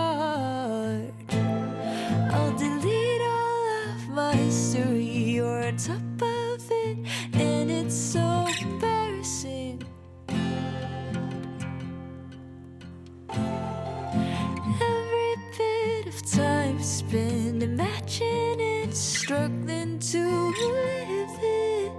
Struggling 19.32 19.98
to 19.98 20.18
live 20.18 21.38
it. 21.40 21.92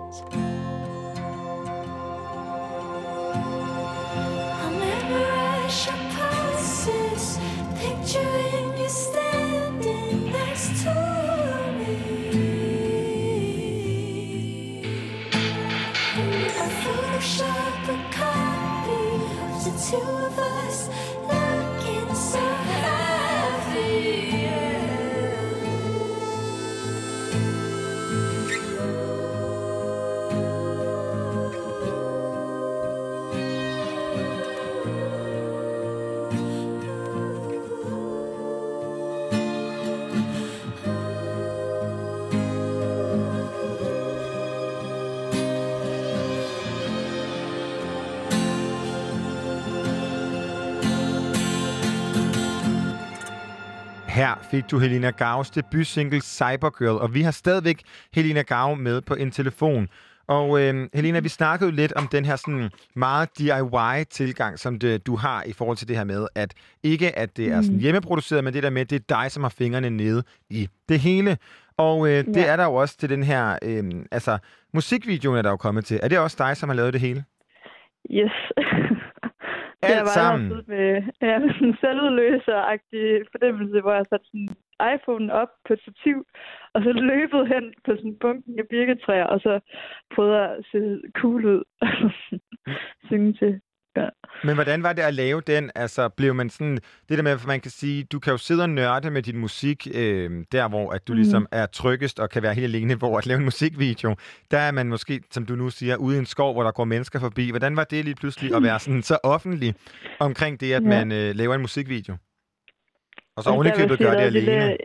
I'll 4.62 4.72
memorize 4.72 5.86
your 5.88 6.02
pulses, 6.14 7.40
picturing 7.80 8.78
you 8.78 8.88
standing 8.88 10.32
next 10.32 10.84
to 10.84 10.94
me. 11.80 11.96
I'll 16.60 16.72
Photoshop 16.84 17.84
a 17.90 17.98
copy 18.14 19.06
of 19.42 19.54
the 19.64 19.74
two 19.88 20.08
of 20.28 20.38
us 20.38 20.78
looking 21.32 22.10
so 22.14 22.46
happy. 22.84 24.43
Her 54.24 54.48
fik 54.52 54.64
du 54.72 54.80
Helena 54.80 55.10
Gaus 55.10 55.50
debutsingle 55.50 56.22
Cybergirl, 56.22 56.98
og 57.02 57.14
vi 57.14 57.22
har 57.22 57.32
stadigvæk 57.32 57.82
Helena 58.14 58.42
Gau 58.42 58.76
med 58.76 59.02
på 59.02 59.14
en 59.14 59.32
telefon. 59.32 59.88
Og 60.28 60.62
øh, 60.62 60.88
Helena, 60.94 61.20
vi 61.20 61.30
snakkede 61.30 61.70
jo 61.70 61.76
lidt 61.76 61.94
om 61.94 62.08
den 62.08 62.26
her 62.26 62.36
sådan 62.36 62.70
meget 62.96 63.30
DIY-tilgang, 63.38 64.60
som 64.60 64.80
det, 64.80 65.08
du 65.08 65.16
har 65.16 65.44
i 65.44 65.54
forhold 65.54 65.78
til 65.78 65.88
det 65.88 65.98
her 65.98 66.04
med, 66.04 66.28
at 66.36 66.54
ikke 66.84 67.18
at 67.20 67.38
det 67.38 67.48
er 67.48 67.62
sådan 67.62 67.80
hjemmeproduceret, 67.80 68.44
men 68.44 68.54
det 68.54 68.64
der 68.64 68.70
med, 68.70 68.86
det 68.86 68.96
er 68.96 69.16
dig, 69.22 69.32
som 69.32 69.44
har 69.44 69.50
fingrene 69.50 69.90
nede 69.90 70.24
i 70.50 70.68
det 70.90 71.00
hele. 71.00 71.38
Og 71.78 72.08
øh, 72.08 72.26
det 72.26 72.36
Ja. 72.38 72.46
er 72.46 72.56
der 72.56 72.64
jo 72.64 72.74
også 72.76 72.98
til 72.98 73.10
den 73.10 73.24
her, 73.24 73.58
øh, 73.64 73.84
altså 74.12 74.38
musikvideoen 74.74 75.38
er 75.38 75.42
der 75.42 75.50
jo 75.50 75.58
kommet 75.58 75.86
til. 75.86 76.00
Er 76.04 76.08
det 76.08 76.20
også 76.20 76.36
dig, 76.40 76.58
som 76.58 76.70
har 76.70 76.76
lavet 76.76 76.94
det 76.94 77.02
hele? 77.02 77.24
Yes. 78.12 78.32
Alt 79.84 79.96
jeg 79.96 80.06
var 80.10 80.18
sammen? 80.22 80.52
altid 80.52 80.64
med, 80.74 80.90
ja, 81.28 81.36
sådan 81.40 81.68
en 81.68 81.78
selvudløser-agtig 81.82 83.06
fornemmelse, 83.34 83.82
hvor 83.82 83.94
jeg 84.00 84.06
satte 84.10 84.28
sådan 84.28 84.50
iPhone 84.96 85.34
op 85.42 85.52
på 85.66 85.74
et 85.74 85.82
stativ, 85.86 86.18
og 86.74 86.80
så 86.84 86.92
løbet 87.12 87.48
hen 87.54 87.66
på 87.86 87.92
sådan 87.96 88.18
bunken 88.24 88.60
af 88.60 88.68
birketræer, 88.70 89.28
og 89.34 89.40
så 89.40 89.54
prøvede 90.16 90.40
at 90.50 90.66
se 90.72 90.80
cool 91.20 91.46
ud 91.46 91.64
og 91.82 92.12
synge 93.08 93.34
til. 93.34 93.54
Ja. 93.98 94.08
Men 94.44 94.56
hvordan 94.56 94.84
var 94.84 94.94
det 94.94 95.02
at 95.02 95.14
lave 95.14 95.42
den? 95.42 95.72
Altså, 95.76 96.10
blev 96.10 96.36
man 96.36 96.50
sådan... 96.50 96.78
Det 97.10 97.18
der 97.18 97.22
med, 97.24 97.32
at 97.32 97.48
man 97.48 97.60
kan 97.60 97.72
sige, 97.72 98.04
du 98.04 98.20
kan 98.20 98.32
jo 98.32 98.38
sidde 98.38 98.64
og 98.64 98.70
nørde 98.70 99.12
med 99.12 99.22
din 99.22 99.38
musik, 99.38 99.88
øh, 99.96 100.32
der 100.52 100.70
hvor 100.70 100.92
at 100.92 101.08
du 101.08 101.14
mm. 101.14 101.18
ligesom 101.18 101.48
er 101.52 101.66
tryggest 101.66 102.20
og 102.20 102.30
kan 102.30 102.44
være 102.44 102.54
helt 102.54 102.76
alene, 102.76 102.96
hvor 103.02 103.18
at 103.18 103.26
lave 103.26 103.38
en 103.38 103.44
musikvideo, 103.44 104.16
der 104.52 104.58
er 104.58 104.72
man 104.72 104.88
måske, 104.90 105.22
som 105.32 105.46
du 105.46 105.56
nu 105.56 105.70
siger, 105.70 105.96
ude 105.96 106.16
i 106.16 106.20
en 106.20 106.26
skov, 106.26 106.54
hvor 106.54 106.64
der 106.64 106.72
går 106.72 106.86
mennesker 106.86 107.20
forbi. 107.20 107.50
Hvordan 107.50 107.76
var 107.76 107.84
det 107.84 108.06
lige 108.06 108.16
pludselig 108.16 108.56
at 108.56 108.64
være 108.64 108.80
sådan 108.80 109.02
så 109.02 109.18
offentlig 109.24 109.76
omkring 110.20 110.60
det, 110.60 110.74
at 110.74 110.84
Ja. 110.84 110.88
man 110.90 111.12
øh, 111.12 111.36
laver 111.36 111.56
en 111.56 111.62
musikvideo? 111.62 112.16
Og 113.38 113.44
så 113.44 113.50
ovenikøbet 113.50 114.00
vil 114.00 114.06
jeg 114.06 114.12
gør 114.14 114.20
det 114.20 114.26
alene. 114.26 114.46
Lille, 114.46 114.78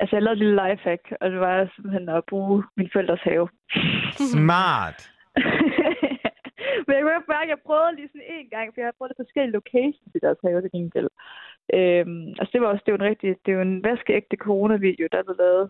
altså, 0.00 0.16
jeg 0.16 0.22
lavede 0.22 0.32
et 0.32 0.38
lille 0.38 0.54
lifehack, 0.68 1.02
og 1.20 1.30
det 1.30 1.40
var 1.40 1.70
simpelthen 1.74 2.08
at 2.08 2.22
bruge 2.28 2.64
min 2.76 2.88
forældres 2.92 3.20
have. 3.22 3.48
Smart! 4.32 5.10
Men 6.86 6.92
jeg 6.96 7.02
kunne 7.02 7.34
mærke, 7.36 7.48
at 7.50 7.54
jeg 7.54 7.66
prøvede 7.68 7.96
lige 7.96 8.10
sådan 8.12 8.28
en 8.36 8.48
gang, 8.54 8.66
for 8.68 8.78
jeg 8.80 8.88
har 8.90 8.96
prøvet 8.98 9.20
forskellige 9.22 9.56
locations 9.58 10.12
i 10.16 10.20
deres 10.24 10.38
have 10.44 10.62
til 10.62 10.70
gengæld. 10.76 11.08
Øhm, 11.76 12.26
altså 12.38 12.50
det 12.52 12.60
var 12.62 12.68
også 12.72 12.82
det 12.86 12.92
jo 12.92 12.98
en 13.00 13.08
rigtig, 13.10 13.28
det 13.44 13.52
jo 13.56 13.60
en 13.60 13.84
vaskeægte 13.88 14.36
coronavideo, 14.46 15.06
der 15.12 15.22
blev 15.26 15.36
lavet 15.44 15.66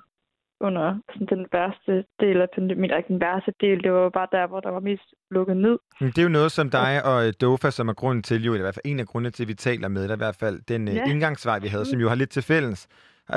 under 0.60 0.86
sådan 1.12 1.26
den 1.34 1.46
værste 1.52 2.04
del 2.20 2.40
af 2.40 2.48
pandemien. 2.54 2.96
Ikke 2.96 3.08
den 3.14 3.20
værste 3.20 3.52
del, 3.60 3.82
det 3.84 3.92
var 3.92 4.02
jo 4.06 4.08
bare 4.18 4.28
der, 4.32 4.46
hvor 4.46 4.60
der 4.60 4.70
var 4.70 4.80
mest 4.80 5.08
lukket 5.30 5.56
ned. 5.56 5.78
Men 6.00 6.08
Det 6.10 6.18
er 6.18 6.22
jo 6.22 6.28
noget, 6.38 6.52
som 6.52 6.70
dig 6.70 6.92
og 7.10 7.26
øh, 7.26 7.32
Dofa, 7.40 7.70
som 7.70 7.88
er 7.88 7.96
grunden 8.02 8.22
til, 8.22 8.44
jo, 8.44 8.52
eller 8.52 8.64
i 8.64 8.66
hvert 8.68 8.74
fald 8.78 8.92
en 8.92 9.00
af 9.00 9.06
grundene 9.06 9.30
til, 9.30 9.44
at 9.44 9.48
vi 9.48 9.54
taler 9.54 9.88
med, 9.88 10.10
er 10.10 10.14
i 10.14 10.24
hvert 10.26 10.36
fald 10.40 10.56
den 10.72 10.88
øh, 10.88 10.94
Ja. 10.94 11.04
indgangsvej, 11.10 11.58
vi 11.58 11.68
havde, 11.68 11.84
som 11.84 12.00
jo 12.00 12.08
har 12.08 12.14
lidt 12.16 12.30
til 12.30 12.42
fælles. 12.42 12.88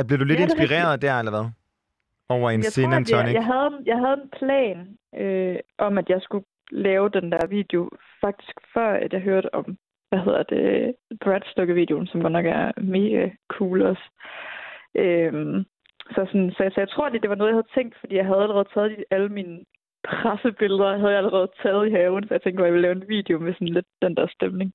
Blev 0.07 0.19
du 0.19 0.25
lidt 0.25 0.39
Ja, 0.39 0.43
er 0.45 0.49
inspireret 0.49 1.01
der, 1.01 1.19
eller 1.19 1.31
hvad? 1.31 1.45
Over 2.29 2.49
en 2.49 2.63
jeg 2.63 2.71
Sin 2.71 2.83
tror, 2.83 3.17
jeg, 3.17 3.33
jeg, 3.33 3.45
havde, 3.45 3.71
jeg 3.85 3.97
havde 3.97 4.17
en 4.23 4.29
plan 4.39 4.77
øh, 5.21 5.55
om, 5.77 5.97
at 5.97 6.09
jeg 6.09 6.19
skulle 6.21 6.45
lave 6.71 7.09
den 7.09 7.31
der 7.31 7.47
video, 7.47 7.89
faktisk 8.21 8.55
før 8.73 8.89
at 8.93 9.13
jeg 9.13 9.21
hørte 9.21 9.53
om, 9.53 9.77
hvad 10.09 10.19
hedder 10.19 10.43
det, 10.43 10.95
Brad 11.23 11.73
videoen 11.73 12.07
som 12.07 12.21
godt 12.21 12.33
nok 12.33 12.45
er 12.45 12.71
mega 12.81 13.29
cool 13.47 13.81
også. 13.81 14.05
Øhm, 14.95 15.65
så, 16.13 16.25
sådan, 16.25 16.51
så, 16.51 16.63
jeg, 16.63 16.71
så 16.71 16.81
jeg 16.81 16.89
tror, 16.89 17.09
det, 17.09 17.21
det 17.21 17.29
var 17.29 17.35
noget, 17.35 17.51
jeg 17.51 17.55
havde 17.55 17.75
tænkt, 17.75 17.95
fordi 17.99 18.15
jeg 18.15 18.25
havde 18.25 18.41
allerede 18.41 18.67
taget 18.73 18.91
de, 18.91 19.03
alle 19.11 19.29
mine 19.29 19.59
pressebilleder, 20.07 20.97
havde 20.97 21.11
jeg 21.11 21.17
allerede 21.17 21.51
taget 21.63 21.87
i 21.87 21.91
haven, 21.91 22.23
så 22.23 22.33
jeg 22.33 22.41
tænkte, 22.41 22.63
at 22.63 22.65
jeg 22.65 22.73
ville 22.73 22.87
lave 22.87 22.95
en 22.95 23.09
video 23.09 23.39
med 23.39 23.53
sådan 23.53 23.67
lidt 23.67 23.85
den 24.01 24.15
der 24.15 24.27
stemning. 24.27 24.73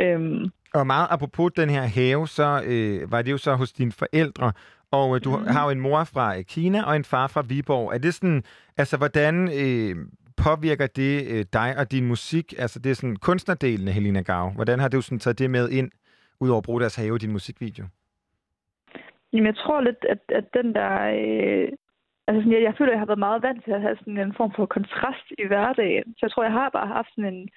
Øhm, 0.00 0.44
Og 0.74 0.86
meget 0.86 1.08
apropos 1.10 1.52
den 1.52 1.70
her 1.70 1.82
have, 1.98 2.26
så 2.26 2.48
øh, 2.66 3.12
var 3.12 3.22
det 3.22 3.32
jo 3.32 3.38
så 3.38 3.54
hos 3.54 3.72
dine 3.72 3.92
forældre, 3.92 4.52
og 4.90 5.14
øh, 5.14 5.20
du 5.24 5.30
mm. 5.36 5.46
har 5.46 5.64
jo 5.64 5.70
en 5.70 5.80
mor 5.80 6.04
fra 6.14 6.26
øh, 6.38 6.44
Kina 6.44 6.82
og 6.88 6.96
en 6.96 7.04
far 7.04 7.26
fra 7.26 7.42
Viborg. 7.48 7.94
Er 7.94 7.98
det 7.98 8.14
sådan, 8.14 8.42
altså 8.76 8.96
hvordan 8.96 9.34
øh, 9.62 9.96
påvirker 10.36 10.86
det 10.86 11.14
øh, 11.32 11.44
dig 11.52 11.74
og 11.78 11.92
din 11.92 12.06
musik? 12.06 12.54
Altså 12.58 12.78
det 12.78 12.90
er 12.90 12.94
sådan 12.94 13.16
kunstnerdelen 13.16 13.88
af 13.88 13.94
Helena 13.94 14.22
Gav. 14.22 14.50
Hvordan 14.50 14.78
har 14.78 14.88
du 14.88 15.00
sådan 15.00 15.18
taget 15.18 15.38
det 15.38 15.50
med 15.50 15.70
ind, 15.70 15.90
udover 16.40 16.58
at 16.58 16.64
bruge 16.64 16.80
deres 16.80 16.96
have 16.96 17.16
i 17.16 17.18
din 17.18 17.32
musikvideo? 17.32 17.84
Jamen, 19.32 19.46
jeg 19.46 19.56
tror 19.56 19.80
lidt, 19.80 20.04
at, 20.08 20.22
at 20.28 20.46
den 20.54 20.74
der... 20.74 20.92
Øh, 21.20 21.68
altså, 22.26 22.38
sådan, 22.40 22.52
jeg, 22.52 22.62
jeg 22.62 22.74
føler, 22.78 22.90
at 22.90 22.94
jeg 22.94 23.00
har 23.00 23.12
været 23.12 23.26
meget 23.28 23.42
vant 23.42 23.64
til 23.64 23.72
at 23.72 23.80
have 23.80 23.96
sådan 23.96 24.18
en 24.18 24.34
form 24.36 24.52
for 24.56 24.66
kontrast 24.66 25.26
i 25.38 25.46
hverdagen. 25.46 26.04
Så 26.14 26.20
jeg 26.22 26.30
tror, 26.30 26.42
jeg 26.42 26.52
har 26.52 26.70
bare 26.78 26.94
haft 26.98 27.10
sådan 27.14 27.34
en 27.34 27.48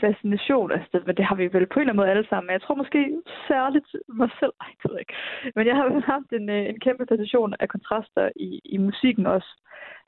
fascination 0.00 0.72
af 0.72 0.80
det, 0.92 1.06
men 1.06 1.16
det 1.16 1.24
har 1.24 1.34
vi 1.34 1.52
vel 1.56 1.66
på 1.66 1.76
en 1.76 1.80
eller 1.80 1.92
anden 1.92 2.02
måde 2.02 2.10
alle 2.10 2.28
sammen. 2.28 2.46
Men 2.46 2.52
jeg 2.56 2.62
tror 2.62 2.74
måske 2.82 3.02
særligt 3.48 3.90
mig 4.20 4.30
selv. 4.40 4.54
Ej, 4.60 4.70
det 4.78 4.84
ved 4.84 4.96
jeg 4.96 5.04
ikke. 5.04 5.16
Men 5.56 5.66
jeg 5.66 5.76
har 5.76 5.84
vel 5.88 6.02
haft 6.14 6.30
en, 6.38 6.48
øh, 6.56 6.64
en 6.72 6.80
kæmpe 6.80 7.04
fascination 7.08 7.54
af 7.60 7.68
kontraster 7.68 8.24
i, 8.36 8.60
i 8.64 8.78
musikken 8.78 9.26
også. 9.26 9.50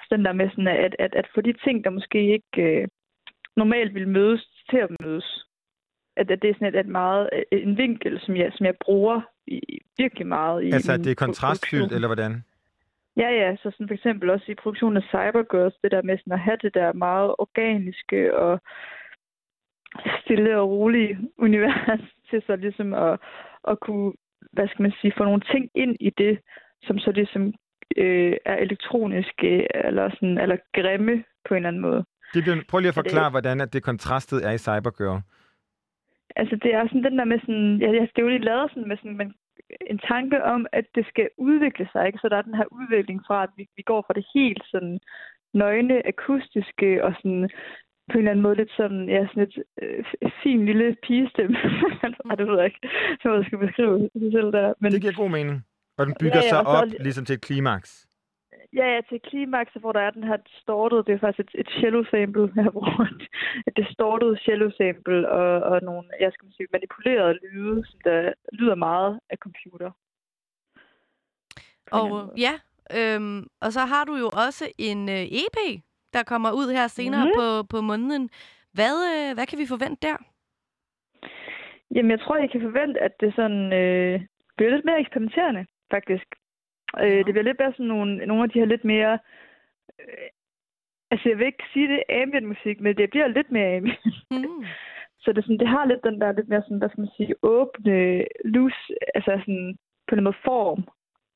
Så 0.02 0.06
den 0.16 0.24
der 0.24 0.32
med 0.32 0.48
sådan, 0.50 0.68
at, 0.86 0.94
at, 0.98 1.12
at 1.14 1.26
få 1.34 1.40
de 1.40 1.54
ting, 1.64 1.84
der 1.84 1.90
måske 1.90 2.20
ikke 2.36 2.62
øh, 2.68 2.88
normalt 3.56 3.94
ville 3.94 4.08
mødes, 4.08 4.42
til 4.70 4.78
at 4.86 4.90
mødes. 5.00 5.46
at, 6.16 6.30
at 6.30 6.42
det 6.42 6.50
er 6.50 6.54
sådan 6.54 6.74
et, 6.74 6.80
et 6.80 6.92
meget, 7.00 7.30
øh, 7.32 7.62
en 7.62 7.76
vinkel, 7.78 8.20
som 8.24 8.36
jeg, 8.36 8.52
som 8.56 8.66
jeg 8.66 8.74
bruger 8.84 9.20
i, 9.46 9.60
virkelig 9.98 10.26
meget. 10.26 10.62
I 10.62 10.70
Altså, 10.70 10.92
at 10.92 11.04
det 11.04 11.10
er 11.10 11.24
kontrastfyldt, 11.26 11.92
eller 11.92 12.08
hvordan? 12.08 12.44
Ja, 13.16 13.30
ja, 13.40 13.56
så 13.56 13.70
sådan 13.70 13.88
for 13.88 13.94
eksempel 13.94 14.30
også 14.30 14.52
i 14.52 14.54
produktionen 14.54 14.96
af 14.96 15.02
Cybergirls, 15.02 15.76
det 15.82 15.90
der 15.90 16.02
med 16.02 16.18
sådan 16.18 16.32
at 16.32 16.40
have 16.40 16.58
det 16.62 16.74
der 16.74 16.92
meget 16.92 17.34
organiske 17.38 18.36
og 18.36 18.60
stille 20.24 20.58
og 20.60 20.68
rolige 20.70 21.18
univers 21.38 22.00
til 22.30 22.42
så 22.46 22.56
ligesom 22.56 22.94
at, 22.94 23.20
at 23.68 23.80
kunne, 23.80 24.12
hvad 24.52 24.68
skal 24.68 24.82
man 24.82 24.92
sige, 25.00 25.12
få 25.16 25.24
nogle 25.24 25.40
ting 25.52 25.70
ind 25.74 25.96
i 26.00 26.10
det, 26.10 26.38
som 26.82 26.98
så 26.98 27.12
ligesom 27.12 27.54
øh, 27.96 28.36
er 28.44 28.56
elektroniske 28.56 29.76
eller, 29.86 30.10
sådan, 30.10 30.38
eller 30.38 30.56
grimme 30.74 31.24
på 31.48 31.54
en 31.54 31.56
eller 31.56 31.68
anden 31.68 31.82
måde. 31.82 32.04
Det 32.34 32.42
bliver, 32.42 32.56
prøv 32.68 32.78
lige 32.80 32.88
at 32.88 32.94
Så 32.94 33.02
det- 33.02 33.10
forklare, 33.10 33.30
hvordan 33.30 33.60
at 33.60 33.72
det 33.72 33.82
kontrastet 33.82 34.46
er 34.46 34.50
i 34.50 34.58
Cybergirl. 34.58 35.20
Altså, 36.36 36.56
det 36.62 36.74
er 36.74 36.86
sådan 36.86 37.04
den 37.04 37.18
der 37.18 37.24
med 37.24 37.40
sådan... 37.40 37.76
Ja, 37.80 37.86
det 37.92 38.00
er 38.18 38.22
jo 38.22 38.28
lige 38.28 38.44
lavet 38.50 38.70
sådan 38.70 38.88
med 38.88 38.96
sådan, 38.96 39.16
men 39.16 39.34
en 39.90 39.98
tanke 39.98 40.44
om, 40.44 40.66
at 40.72 40.84
det 40.94 41.06
skal 41.06 41.28
udvikle 41.38 41.88
sig, 41.92 42.06
ikke? 42.06 42.18
Så 42.22 42.28
der 42.28 42.36
er 42.36 42.42
den 42.42 42.54
her 42.54 42.64
udvikling 42.72 43.20
fra, 43.26 43.42
at 43.42 43.48
vi, 43.56 43.66
vi 43.76 43.82
går 43.82 44.04
fra 44.06 44.14
det 44.14 44.26
helt 44.34 44.62
sådan 44.70 45.00
nøgne, 45.54 46.06
akustiske 46.06 47.04
og 47.04 47.12
sådan 47.22 47.50
på 48.08 48.12
en 48.14 48.18
eller 48.18 48.30
anden 48.30 48.42
måde 48.42 48.54
lidt 48.56 48.72
sådan, 48.76 49.08
ja, 49.08 49.26
sådan 49.26 49.42
et 49.42 49.56
øh, 49.82 50.04
fin 50.42 50.66
lille 50.66 50.96
pigestemme. 51.06 51.56
Ej, 52.30 52.34
det 52.34 52.46
ved 52.48 52.56
jeg 52.56 52.66
ikke, 52.66 52.88
så 53.22 53.34
jeg 53.34 53.44
skal 53.46 53.58
beskrive 53.58 53.94
det 54.22 54.32
selv 54.32 54.52
der. 54.52 54.74
Men 54.80 54.92
Det 54.92 55.00
giver 55.00 55.12
god 55.22 55.30
mening. 55.30 55.64
Og 55.98 56.06
den 56.06 56.14
bygger 56.20 56.36
Ja, 56.36 56.42
ja, 56.44 56.48
sig 56.48 56.58
og 56.58 56.64
så- 56.66 56.82
op 56.96 57.02
ligesom 57.06 57.24
til 57.24 57.34
et 57.34 57.40
klimaks. 57.40 58.06
ja, 58.72 58.86
ja, 58.94 59.00
til 59.08 59.20
klimaks, 59.30 59.72
hvor 59.80 59.92
der 59.92 60.00
er 60.00 60.10
den 60.10 60.24
her 60.24 60.36
distorted, 60.36 60.98
det 61.06 61.12
er 61.14 61.18
faktisk 61.18 61.40
et, 61.54 61.60
et 61.60 61.68
cello 61.80 62.04
sample, 62.10 62.52
jeg 62.56 62.64
har 62.64 62.70
brugt. 62.70 63.22
Et 63.66 63.76
distorted 63.76 64.36
cello 64.46 64.70
sample 64.80 65.28
og, 65.28 65.62
og 65.70 65.80
nogle, 65.82 66.08
jeg 66.20 66.30
skal 66.32 66.48
sige, 66.56 66.66
manipulerede 66.72 67.38
lyde, 67.52 67.84
som 67.86 67.98
der 68.04 68.32
lyder 68.52 68.74
meget 68.74 69.20
af 69.30 69.36
computer. 69.38 69.90
Og 71.92 72.32
ja, 72.46 72.54
øhm, 72.98 73.46
og 73.60 73.72
så 73.72 73.80
har 73.80 74.04
du 74.04 74.14
jo 74.16 74.28
også 74.46 74.64
en 74.78 75.08
øh, 75.08 75.22
EP, 75.42 75.58
der 76.12 76.22
kommer 76.22 76.50
ud 76.52 76.72
her 76.76 76.86
senere 76.88 77.24
Mhm. 77.24 77.34
på, 77.38 77.62
på 77.62 77.80
måneden. 77.80 78.30
Hvad, 78.72 78.94
øh, 79.12 79.34
hvad 79.34 79.46
kan 79.46 79.58
vi 79.58 79.66
forvente 79.66 80.06
der? 80.08 80.16
Jamen, 81.94 82.10
jeg 82.10 82.20
tror, 82.20 82.36
jeg 82.36 82.50
kan 82.50 82.60
forvente, 82.60 83.00
at 83.00 83.12
det 83.20 83.34
sådan 83.34 83.72
øh, 83.72 84.20
bliver 84.56 84.70
lidt 84.72 84.84
mere 84.84 85.00
eksperimenterende, 85.00 85.66
faktisk. 85.90 86.26
Ja. 86.96 87.06
Øh, 87.06 87.24
det 87.26 87.32
bliver 87.34 87.42
lidt 87.48 87.58
mere 87.60 87.72
sådan 87.72 87.86
nogle, 87.86 88.26
nogle 88.26 88.42
af 88.42 88.50
de 88.50 88.58
her 88.58 88.66
lidt 88.66 88.84
mere... 88.84 89.18
Øh, 90.00 90.28
altså, 91.10 91.28
jeg 91.28 91.38
vil 91.38 91.46
ikke 91.46 91.64
sige 91.72 91.88
det 91.88 92.02
ambient 92.22 92.46
musik, 92.48 92.80
men 92.80 92.96
det 92.96 93.10
bliver 93.10 93.26
lidt 93.28 93.50
mere 93.52 93.76
ambient. 93.76 94.14
Hmm. 94.30 94.64
Så 95.22 95.32
det, 95.32 95.44
sådan, 95.44 95.58
det 95.58 95.68
har 95.68 95.84
lidt 95.86 96.04
den 96.04 96.20
der 96.20 96.32
lidt 96.32 96.48
mere 96.48 96.62
sådan, 96.62 96.78
hvad 96.78 96.88
skal 96.88 97.00
man 97.00 97.16
sige, 97.16 97.34
åbne, 97.42 98.24
loose, 98.44 98.82
altså 99.14 99.30
sådan 99.38 99.76
på 100.08 100.14
en 100.14 100.24
måde 100.24 100.36
form. 100.44 100.84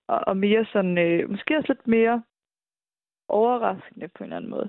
Og, 0.09 0.21
og 0.27 0.37
mere 0.37 0.65
sådan, 0.73 0.99
øh, 0.99 1.31
måske 1.31 1.57
også 1.57 1.73
lidt 1.73 1.87
mere 1.87 2.23
overraskende 3.29 4.09
på 4.09 4.19
en 4.25 4.25
eller 4.25 4.37
anden 4.37 4.51
måde. 4.51 4.69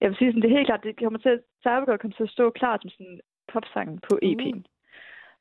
Jeg 0.00 0.08
vil 0.08 0.16
sige 0.18 0.30
sådan, 0.30 0.42
det 0.42 0.50
er 0.50 0.56
helt 0.56 0.68
klart, 0.68 0.82
det 0.82 0.98
kommer 1.02 1.18
til 1.18 1.28
at, 1.28 1.40
Cybergirl 1.62 1.98
kommer 1.98 2.16
til 2.16 2.22
at 2.28 2.30
stå 2.36 2.50
klar 2.50 2.78
som 2.82 2.90
sådan 2.90 3.20
popsangen 3.52 3.98
på 4.10 4.18
EP'en. 4.24 4.56
Uh. 4.56 4.62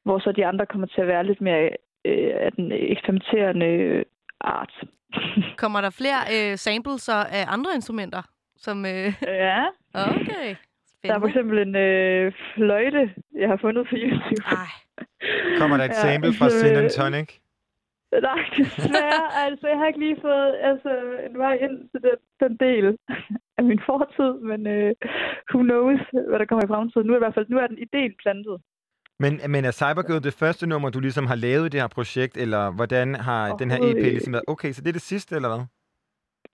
Hvor 0.05 0.19
så 0.19 0.31
de 0.31 0.45
andre 0.45 0.65
kommer 0.65 0.87
til 0.87 1.01
at 1.01 1.07
være 1.07 1.23
lidt 1.23 1.41
mere 1.41 1.69
øh, 2.05 2.31
af 2.45 2.51
den 2.51 2.71
eksperimenterende 2.71 3.65
øh, 3.65 4.05
art. 4.41 4.73
Kommer 5.63 5.81
der 5.81 5.89
flere 5.89 6.21
øh, 6.35 6.57
samples 6.57 7.09
af 7.09 7.43
andre 7.47 7.71
instrumenter? 7.75 8.21
Som, 8.57 8.85
øh, 8.85 9.13
ja, 9.21 9.65
okay, 9.93 10.55
der 11.03 11.13
er 11.15 11.19
for 11.19 11.27
spændende. 11.27 11.27
eksempel 11.27 11.57
en 11.67 11.75
øh, 11.75 12.33
fløjte, 12.55 13.13
jeg 13.35 13.49
har 13.49 13.57
fundet 13.57 13.87
på 13.89 13.95
YouTube. 13.97 14.43
Ej, 14.45 14.71
Kommer 15.59 15.77
der 15.77 15.83
et 15.83 15.89
Ja, 15.89 15.93
sample 15.93 16.33
fra 16.39 16.49
Sin 16.49 16.75
and 16.75 16.85
øh, 16.85 16.89
Tonic? 16.89 17.29
Nej, 18.11 18.43
desværre. 18.57 19.25
altså, 19.45 19.67
jeg 19.67 19.77
har 19.77 19.87
ikke 19.87 19.99
lige 19.99 20.17
fået 20.21 20.55
altså, 20.61 20.91
en 21.29 21.37
vej 21.37 21.53
ind 21.55 21.89
til 21.91 21.99
den, 22.07 22.17
den 22.45 22.55
del 22.67 22.85
af 23.57 23.63
min 23.69 23.81
fortid, 23.89 24.31
men 24.49 24.61
øh, 24.75 24.91
who 25.51 25.61
knows, 25.69 26.01
hvad 26.29 26.39
der 26.39 26.49
kommer 26.49 26.65
i 26.65 26.73
fremtiden. 26.73 27.07
Nu 27.07 27.13
er, 27.13 27.19
i 27.19 27.25
hvert 27.25 27.37
fald, 27.37 27.49
nu 27.49 27.57
er 27.57 27.67
den 27.67 27.83
ideen 27.87 28.13
plantet. 28.23 28.57
Men, 29.23 29.33
men 29.53 29.65
er 29.65 29.73
Cybergirl 29.81 30.23
det 30.23 30.39
første 30.43 30.65
nummer, 30.67 30.89
du 30.89 30.99
ligesom 30.99 31.25
har 31.31 31.35
lavet 31.35 31.65
i 31.65 31.69
det 31.73 31.81
her 31.81 31.95
projekt, 31.97 32.35
eller 32.43 32.63
hvordan 32.77 33.07
har 33.15 33.43
den 33.61 33.71
her 33.71 33.79
EP 33.89 34.03
ligesom 34.15 34.33
været? 34.33 34.49
Okay, 34.53 34.71
så 34.71 34.81
det 34.81 34.89
er 34.89 34.99
det 34.99 35.09
sidste, 35.13 35.35
eller 35.35 35.49
hvad? 35.53 35.63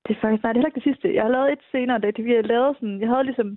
Det 0.06 0.12
er 0.16 0.22
faktisk, 0.22 0.44
nej, 0.44 0.54
det 0.54 0.62
er 0.62 0.66
ikke 0.66 0.82
det 0.82 0.90
sidste. 0.90 1.16
Jeg 1.16 1.24
har 1.24 1.34
lavet 1.38 1.52
et 1.52 1.64
senere, 1.72 2.00
det, 2.00 2.26
vi 2.26 2.34
har 2.36 2.42
lavet 2.42 2.76
sådan, 2.76 3.02
jeg 3.02 3.10
havde 3.10 3.24
ligesom 3.24 3.50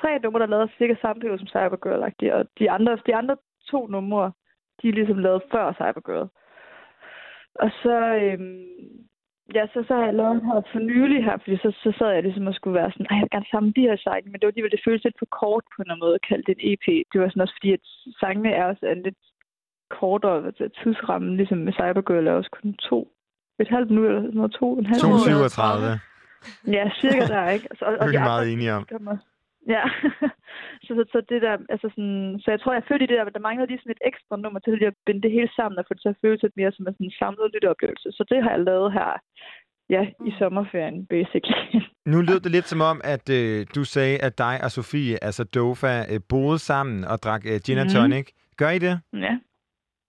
tre 0.00 0.18
numre, 0.18 0.40
der 0.40 0.46
lavede 0.46 0.70
cirka 0.78 0.94
periode 1.02 1.38
som 1.38 1.52
Cybergirl, 1.54 2.02
og 2.38 2.44
de 2.58 2.70
andre, 2.70 2.92
de 3.06 3.14
andre 3.20 3.36
to 3.70 3.86
numre, 3.86 4.32
de 4.82 4.88
er 4.88 4.92
ligesom 4.92 5.18
lavet 5.18 5.42
før 5.52 5.72
Cybergirl. 5.72 6.28
Og 7.54 7.70
så, 7.82 7.96
øhm, 8.22 8.71
ja, 9.56 9.64
så, 9.72 9.78
så 9.88 9.92
har 9.98 10.04
jeg 10.08 10.14
lavet 10.20 10.42
her 10.48 10.58
for 10.72 10.78
nylig 10.90 11.20
her, 11.28 11.36
fordi 11.42 11.56
så, 11.64 11.70
så 11.84 11.90
sad 11.98 12.10
jeg 12.16 12.22
ligesom 12.22 12.46
og 12.50 12.54
skulle 12.54 12.78
være 12.80 12.90
sådan, 12.92 13.06
"Ej, 13.10 13.16
jeg 13.16 13.24
vil 13.24 13.34
gerne 13.36 13.52
samle 13.54 13.72
de 13.78 13.86
her 13.88 13.96
sange, 14.06 14.26
men 14.30 14.36
det 14.38 14.44
var 14.46 14.52
alligevel, 14.52 14.74
det 14.76 14.86
føltes 14.86 15.04
lidt 15.04 15.18
for 15.22 15.30
kort 15.40 15.64
på 15.74 15.78
en 15.82 15.98
måde 16.02 16.14
at 16.18 16.26
kalde 16.28 16.44
det 16.48 16.54
en 16.58 16.64
EP. 16.72 16.86
Det 17.12 17.16
var 17.20 17.28
sådan 17.28 17.44
også 17.46 17.56
fordi, 17.58 17.70
at 17.78 17.84
sangene 18.22 18.50
er 18.58 18.64
også 18.72 18.84
en 18.96 19.02
lidt 19.08 19.20
kortere 20.00 20.38
altså, 20.50 20.64
tidsramme, 20.82 21.36
ligesom 21.40 21.58
med 21.66 21.72
Cybergirl 21.78 22.26
er 22.26 22.32
også 22.40 22.50
kun 22.58 22.68
to, 22.90 22.98
et 23.62 23.68
halvt 23.74 23.90
minut 23.90 24.06
eller 24.08 24.22
sådan 24.22 24.40
noget, 24.42 24.52
to, 24.60 24.66
en 24.78 24.86
halv 24.92 25.02
minut. 25.06 25.20
237. 25.20 26.00
Ja, 26.76 26.84
cirka 27.00 27.24
der, 27.34 27.44
ikke? 27.56 27.66
Altså, 27.70 27.84
og, 27.84 27.92
Det 27.92 28.00
er 28.02 28.10
vi 28.10 28.18
meget 28.32 28.52
enige 28.52 28.72
om. 28.78 28.84
kommer. 28.92 29.16
Ja, 29.68 29.82
så, 30.84 30.90
så, 30.98 31.04
så, 31.12 31.18
det 31.28 31.42
der, 31.42 31.54
altså 31.74 31.88
sådan, 31.94 32.40
så 32.42 32.50
jeg 32.50 32.60
tror, 32.60 32.72
jeg 32.72 32.84
følte 32.88 33.04
i 33.04 33.06
det 33.08 33.16
der, 33.18 33.24
at 33.24 33.34
der 33.34 33.46
manglede 33.48 33.68
lige 33.70 33.78
sådan 33.82 33.96
et 33.96 34.06
ekstra 34.10 34.36
nummer 34.36 34.60
til 34.60 34.72
lige 34.72 34.86
at 34.92 35.00
binde 35.06 35.22
det 35.22 35.30
hele 35.36 35.50
sammen 35.56 35.78
og 35.78 35.84
få 35.88 35.94
det 35.94 36.02
til 36.02 36.08
at 36.14 36.20
føles 36.24 36.42
lidt 36.42 36.56
mere 36.56 36.72
som 36.72 36.86
en 36.86 36.94
sådan 36.94 37.10
samlet 37.20 37.50
lytteoplevelse. 37.54 38.08
Så 38.16 38.22
det 38.30 38.42
har 38.42 38.50
jeg 38.50 38.60
lavet 38.70 38.92
her, 38.92 39.10
ja, 39.94 40.02
i 40.28 40.30
sommerferien, 40.38 41.06
basically. 41.06 41.64
Nu 42.12 42.18
lød 42.28 42.40
det 42.40 42.50
lidt 42.52 42.68
som 42.72 42.80
om, 42.90 43.00
at 43.14 43.26
øh, 43.38 43.66
du 43.76 43.84
sagde, 43.84 44.16
at 44.26 44.38
dig 44.38 44.54
og 44.64 44.70
Sofie, 44.70 45.24
altså 45.24 45.44
Dofa, 45.44 45.94
øh, 46.12 46.20
boede 46.28 46.58
sammen 46.58 47.04
og 47.04 47.16
drak 47.24 47.42
øh, 47.50 47.58
gin 47.66 47.78
and 47.78 47.90
Mhm. 47.90 47.94
tonic. 47.96 48.26
Gør 48.60 48.70
I 48.70 48.78
det? 48.86 48.94
ja. 49.26 49.34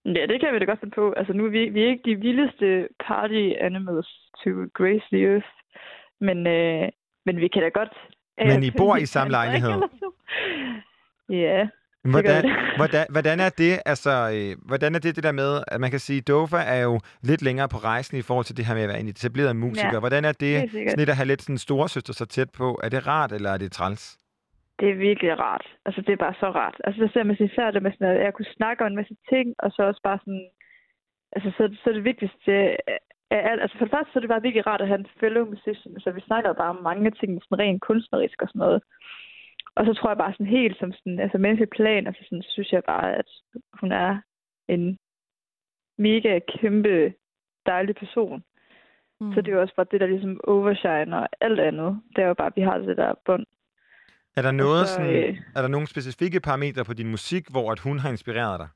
Ja, 0.06 0.26
det 0.32 0.40
kan 0.42 0.54
vi 0.54 0.60
da 0.60 0.66
godt 0.66 0.80
finde 0.80 0.96
på. 0.96 1.12
Altså, 1.18 1.34
nu 1.34 1.46
er 1.46 1.50
vi, 1.50 1.70
vi 1.70 1.84
er 1.84 1.88
ikke 1.90 2.10
de 2.12 2.16
vildeste 2.16 2.88
party 3.08 3.44
animals 3.68 4.10
to 4.44 4.50
grace 4.74 5.06
the 5.14 5.22
earth, 5.32 5.48
men, 6.22 6.48
øh, 6.48 6.90
men 7.26 7.36
vi 7.44 7.48
kan 7.48 7.62
da 7.62 7.70
godt... 7.70 7.94
Men 8.38 8.64
I 8.64 8.68
øh, 8.68 8.74
bor 8.78 8.96
i 8.96 9.06
samme 9.06 9.32
lejlighed? 9.32 9.82
Ja, 11.30 11.68
Hvordan, 12.12 12.44
hvordan, 12.80 13.06
hvordan 13.10 13.40
er 13.40 13.50
det, 13.50 13.74
altså, 13.86 14.14
øh, 14.36 14.68
hvordan 14.68 14.96
er 14.96 15.00
det, 15.00 15.16
det 15.16 15.24
der 15.24 15.32
med, 15.32 15.64
at 15.68 15.80
man 15.82 15.92
kan 15.92 16.00
sige, 16.00 16.22
Dofa 16.22 16.62
er 16.76 16.82
jo 16.90 17.00
lidt 17.22 17.42
længere 17.42 17.70
på 17.70 17.78
rejsen 17.78 18.18
i 18.18 18.22
forhold 18.22 18.46
til 18.46 18.58
det 18.58 18.66
her 18.66 18.74
med 18.74 18.84
at 18.84 18.90
være 18.90 19.00
en 19.00 19.08
etableret 19.08 19.56
musiker. 19.56 19.94
Ja, 19.94 20.00
hvordan 20.00 20.26
er 20.26 20.32
det, 20.32 20.72
sådan 20.72 21.00
lidt 21.02 21.10
at 21.10 21.16
have 21.16 21.28
lidt 21.32 21.42
sådan 21.42 21.58
storesøster 21.58 22.14
så 22.14 22.26
tæt 22.26 22.50
på? 22.52 22.80
Er 22.84 22.90
det 22.90 23.08
rart, 23.08 23.32
eller 23.32 23.50
er 23.52 23.58
det 23.58 23.72
træls? 23.72 24.18
Det 24.80 24.90
er 24.90 24.96
virkelig 24.96 25.40
rart. 25.40 25.66
Altså, 25.86 26.02
det 26.02 26.14
er 26.14 26.26
bare 26.26 26.34
så 26.40 26.50
rart. 26.60 26.76
Altså, 26.84 27.08
så 27.08 27.14
ser 27.14 27.24
man 27.24 27.36
sig 27.36 27.46
især 27.46 27.72
det 27.72 27.84
med 27.84 27.92
sådan, 27.92 28.16
at 28.16 28.24
jeg 28.26 28.34
kunne 28.34 28.56
snakke 28.58 28.84
om 28.84 28.88
en 28.88 28.96
masse 28.96 29.16
ting, 29.30 29.54
og 29.60 29.72
så 29.72 29.82
også 29.84 30.02
bare 30.04 30.20
sådan... 30.24 30.48
Altså, 31.36 31.50
så, 31.58 31.64
så 31.84 31.90
er 31.90 31.94
det 31.94 32.04
vigtigste. 32.04 32.52
Altså, 33.38 33.78
for 33.78 33.86
det 33.86 33.94
første, 33.96 34.12
så 34.12 34.20
er 34.20 34.24
det 34.24 34.34
bare 34.34 34.42
virkelig 34.42 34.68
rart 34.68 34.82
at 34.82 34.88
have 34.88 35.00
en 35.00 35.14
fellow 35.20 35.46
musician. 35.54 36.00
Så 36.00 36.12
vi 36.12 36.22
snakker 36.22 36.54
bare 36.54 36.70
om 36.76 36.84
mange 36.84 37.12
ting, 37.12 37.42
sådan 37.44 37.60
rent 37.60 37.82
kunstnerisk 37.82 38.42
og 38.42 38.48
sådan 38.48 38.60
noget. 38.60 38.82
Og 39.76 39.86
så 39.86 39.94
tror 39.94 40.10
jeg 40.10 40.18
bare 40.18 40.34
sådan 40.34 40.56
helt 40.58 40.78
som 40.80 40.92
sådan, 40.92 41.20
altså 41.20 41.38
menneskelig 41.38 41.70
plan, 41.70 42.08
altså 42.08 42.24
sådan, 42.24 42.44
så 42.44 42.52
synes 42.52 42.72
jeg 42.72 42.84
bare, 42.94 43.16
at 43.16 43.30
hun 43.80 43.92
er 43.92 44.12
en 44.68 44.98
mega 45.98 46.40
kæmpe 46.54 47.14
dejlig 47.66 47.96
person. 47.96 48.44
Mm. 49.22 49.34
Så 49.34 49.42
det 49.42 49.48
er 49.48 49.56
jo 49.56 49.62
også 49.62 49.76
bare 49.76 49.92
det, 49.92 50.02
der 50.02 50.08
ligesom 50.08 50.40
overshine 50.44 51.18
og 51.18 51.28
alt 51.42 51.60
andet. 51.60 52.02
Det 52.16 52.24
er 52.24 52.28
jo 52.28 52.34
bare, 52.34 52.48
at 52.48 52.56
vi 52.56 52.62
har 52.62 52.78
det 52.78 52.98
der 52.98 53.14
bånd. 53.26 53.46
Er 54.38 54.42
der, 54.42 54.52
noget 54.52 54.88
så, 54.88 54.94
sådan, 54.94 55.16
øh, 55.16 55.38
er 55.56 55.62
der 55.62 55.68
nogle 55.68 55.88
specifikke 55.88 56.40
parametre 56.40 56.86
på 56.86 56.94
din 56.94 57.10
musik, 57.12 57.44
hvor 57.52 57.72
at 57.72 57.80
hun 57.80 58.00
har 58.00 58.10
inspireret 58.10 58.60
dig? 58.60 58.68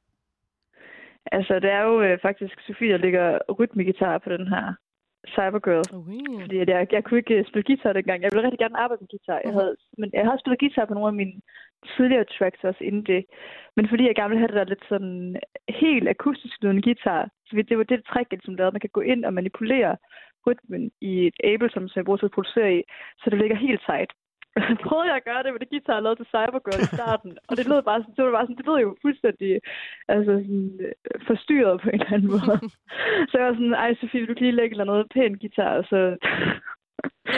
Altså, 1.31 1.53
det 1.59 1.71
er 1.71 1.81
jo 1.81 2.01
øh, 2.01 2.19
faktisk 2.21 2.55
Sofie, 2.67 2.91
der 2.91 2.97
ligger 2.97 3.39
rytmegitar 3.59 4.17
på 4.17 4.29
den 4.29 4.47
her 4.47 4.73
Cybergirl. 5.35 5.85
Uh. 5.93 6.41
Fordi 6.41 6.57
at 6.59 6.69
jeg, 6.69 6.87
jeg 6.91 7.03
kunne 7.03 7.17
ikke 7.19 7.35
øh, 7.39 7.45
spille 7.45 7.63
guitar 7.69 7.93
dengang. 7.93 8.21
Jeg 8.23 8.29
ville 8.31 8.43
rigtig 8.45 8.59
gerne 8.59 8.79
arbejde 8.83 9.01
med 9.01 9.09
guitar. 9.15 9.39
Jeg 9.43 9.51
Mhm. 9.53 9.59
havde, 9.59 9.75
men 9.97 10.09
jeg 10.13 10.25
havde 10.25 10.39
spillet 10.39 10.59
guitar 10.59 10.85
på 10.85 10.93
nogle 10.93 11.07
af 11.07 11.13
mine 11.21 11.35
tidligere 11.95 12.25
tracks 12.35 12.63
også 12.63 12.83
inden 12.83 13.03
det. 13.11 13.25
Men 13.75 13.89
fordi 13.89 14.03
jeg 14.07 14.15
gerne 14.15 14.29
ville 14.29 14.39
have 14.43 14.51
det 14.53 14.59
der 14.61 14.71
lidt 14.73 14.85
sådan 14.89 15.35
helt 15.83 16.07
akustisk 16.09 16.55
lydende 16.61 16.81
guitar, 16.81 17.21
så 17.45 17.51
det 17.69 17.77
var 17.77 17.83
det 17.83 18.05
trick, 18.11 18.27
jeg 18.31 18.37
ligesom 18.39 18.55
lavede. 18.55 18.75
Man 18.75 18.85
kan 18.85 18.95
gå 18.97 19.01
ind 19.01 19.25
og 19.25 19.33
manipulere 19.33 19.97
rytmen 20.47 20.91
i 21.01 21.27
et 21.27 21.35
Ableton, 21.43 21.89
som 21.89 21.99
jeg 21.99 22.05
bruger 22.05 22.17
til 22.17 22.25
at 22.31 22.37
producere 22.37 22.75
i, 22.77 22.81
så 23.19 23.25
det 23.29 23.39
ligger 23.39 23.55
helt 23.67 23.81
tight. 23.89 24.11
Prøvede 24.87 25.07
jeg 25.11 25.17
at 25.21 25.27
gøre 25.29 25.41
det 25.43 25.51
med 25.53 25.59
det 25.63 25.69
guitar, 25.73 25.93
jeg 25.97 26.03
lavede 26.03 26.19
til 26.21 26.31
Cybergirl 26.33 26.81
i 26.85 26.89
starten. 26.97 27.31
og 27.49 27.53
det 27.57 27.65
lød 27.71 27.81
bare 27.89 27.99
sådan, 28.01 28.15
det 28.17 28.23
var 28.25 28.31
bare 28.37 28.45
sådan, 28.47 28.57
det 28.59 28.65
lød 28.69 28.77
jo 28.87 28.91
fuldstændig 29.05 29.51
altså 30.13 30.31
sådan, 30.45 30.69
øh, 30.85 30.93
forstyrret 31.29 31.75
på 31.83 31.87
en 31.89 31.99
eller 32.01 32.13
anden 32.15 32.29
måde. 32.35 32.57
så 33.29 33.33
jeg 33.39 33.45
var 33.47 33.53
sådan, 33.59 33.73
ej 33.83 33.89
Sofie, 33.99 34.19
vil 34.21 34.29
du 34.29 34.35
lige 34.43 34.57
lægge 34.59 34.73
eller 34.73 34.89
noget 34.91 35.05
pænt 35.15 35.37
guitar, 35.43 35.71
og 35.81 35.85
så... 35.91 35.99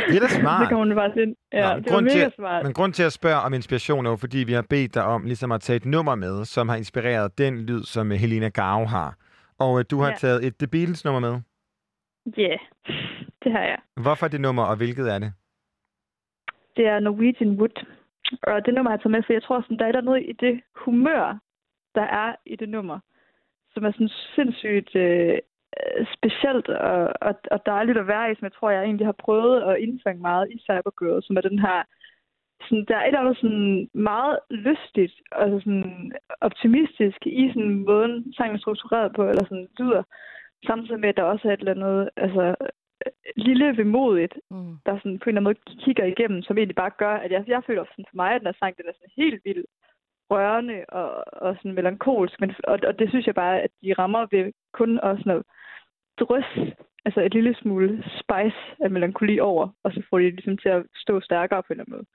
Det 0.10 0.16
er 0.20 0.24
da 0.28 0.32
smart. 0.42 0.62
det 0.62 0.70
kommer 0.72 0.86
man 0.86 0.96
bare 1.02 1.22
ind. 1.24 1.36
Ja, 1.54 1.70
Nå, 1.70 1.76
det 1.80 1.86
var 1.86 1.92
grund 1.96 2.06
mega 2.06 2.24
til, 2.26 2.34
smart. 2.40 2.64
Men 2.66 2.74
grund 2.74 2.94
til 2.94 3.04
at 3.10 3.14
spørge 3.20 3.42
om 3.46 3.54
inspiration 3.54 4.06
er 4.06 4.10
jo, 4.10 4.16
fordi 4.26 4.38
vi 4.50 4.54
har 4.54 4.66
bedt 4.70 4.94
dig 4.98 5.04
om 5.16 5.22
ligesom 5.32 5.52
at 5.52 5.62
tage 5.62 5.78
et 5.82 5.86
nummer 5.86 6.16
med, 6.16 6.46
som 6.46 6.70
har 6.70 6.76
inspireret 6.76 7.38
den 7.38 7.54
lyd, 7.68 7.84
som 7.84 8.12
øh, 8.12 8.18
Helena 8.18 8.50
Gao 8.50 8.86
har. 8.86 9.10
Og 9.60 9.80
øh, 9.80 9.86
du 9.92 9.98
har 10.04 10.10
Ja. 10.10 10.16
taget 10.16 10.46
et 10.48 10.54
The 10.62 10.68
Beatles-nummer 10.68 11.20
med. 11.20 11.36
Ja, 12.38 12.42
yeah, 12.42 12.60
det 13.44 13.52
har 13.52 13.60
jeg. 13.72 13.78
Hvorfor 14.02 14.28
det 14.28 14.42
nummer, 14.42 14.64
og 14.64 14.76
hvilket 14.78 15.14
er 15.14 15.20
det? 15.20 15.34
Det 16.80 16.88
er 16.88 17.00
Norwegian 17.00 17.56
Wood. 17.60 17.86
Og 18.44 18.65
det 18.65 18.74
nummer 18.74 18.92
jeg 18.92 19.00
tager 19.00 19.15
med, 19.15 19.24
for 19.24 19.34
jeg 19.34 19.44
tror, 19.44 19.62
sådan, 19.62 19.80
der 19.80 19.86
er 19.86 19.92
der 19.92 20.02
noget 20.02 20.24
i 20.30 20.32
det 20.32 20.62
humør, 20.76 21.39
der 21.96 22.02
er 22.02 22.36
i 22.46 22.56
det 22.56 22.70
nummer, 22.70 23.00
som 23.74 23.86
er 23.86 23.92
sådan 23.92 24.15
sindssygt 24.36 24.96
øh, 24.96 25.38
specielt 26.18 26.68
og, 26.68 27.13
og, 27.22 27.34
og 27.52 27.65
dejligt 27.65 27.98
at 27.98 28.08
være 28.08 28.32
i, 28.32 28.36
som 28.36 28.44
jeg 28.46 28.54
tror, 28.54 28.70
jeg 28.70 28.84
egentlig 28.84 29.08
har 29.08 29.24
prøvet 29.26 29.62
at 29.62 29.80
indfange 29.80 30.22
meget 30.22 30.52
i 30.52 30.58
Cybergirl, 30.60 31.24
som 31.24 31.38
er 31.38 31.42
den 31.42 31.60
her 31.60 31.84
sådan, 32.62 32.86
der 32.88 32.96
er 32.96 33.04
et 33.04 33.08
eller 33.08 33.20
andet 33.20 33.38
sådan 33.38 33.89
meget 33.94 34.39
lystigt 34.50 35.13
og 35.32 35.44
altså 35.44 35.60
sådan 35.60 36.12
optimistisk 36.42 37.20
i 37.26 37.52
sådan 37.54 37.84
måden, 37.89 38.34
sangen 38.34 38.56
er 38.56 38.60
struktureret 38.60 39.15
på, 39.15 39.30
eller 39.30 39.44
sådan 39.44 39.68
lyder, 39.80 40.04
samtidig 40.68 41.00
med, 41.00 41.10
at 41.10 41.18
der 41.18 41.24
også 41.24 41.48
er 41.48 41.54
et 41.54 41.60
eller 41.60 41.78
andet 41.78 42.10
altså, 42.18 42.56
lille 43.36 43.78
vemodigt, 43.78 44.34
Mm. 44.52 44.76
der 44.86 44.98
sådan 44.98 45.20
på 45.20 45.26
en 45.30 45.38
eller 45.38 45.42
anden 45.42 45.44
måde 45.44 45.84
kigger 45.86 46.06
igennem, 46.06 46.42
som 46.44 46.58
egentlig 46.58 46.76
bare 46.76 46.92
gør, 47.04 47.16
at 47.24 47.32
jeg, 47.32 47.44
jeg 47.48 47.62
føler 47.68 47.84
sådan 47.86 48.06
for 48.10 48.16
mig, 48.16 48.32
at 48.32 48.40
den 48.42 48.48
her 48.48 48.54
sang, 48.60 48.78
den 48.78 48.86
er 48.90 48.94
sådan 48.96 49.18
helt 49.24 49.42
vildt 49.46 49.66
rørende 50.32 50.86
og, 50.90 51.10
og 51.46 51.56
sådan 51.56 51.74
melankolsk, 51.74 52.40
men, 52.42 52.50
og, 52.64 52.80
og 52.88 53.00
det 53.00 53.10
synes 53.10 53.26
jeg 53.28 53.36
bare, 53.36 53.62
at 53.62 53.72
de 53.84 53.94
rammer 54.00 54.26
ved 54.32 54.52
kun 54.74 55.00
at 55.04 55.18
sådan 55.18 55.32
at 55.38 55.44
drys, 56.20 56.50
altså 57.06 57.22
et 57.22 57.34
lille 57.34 57.56
smule 57.62 58.04
spice 58.22 58.60
af 58.84 58.90
melankoli 58.92 59.40
over, 59.40 59.70
og 59.84 59.92
så 59.94 60.02
får 60.10 60.18
de 60.20 60.30
ligesom 60.30 60.58
til 60.58 60.70
at 60.70 60.84
stå 60.96 61.22
stærkere 61.22 61.64
på 61.64 61.74
en 61.74 61.80
eller 61.80 61.84
anden 61.84 61.96
måde. 61.98 62.06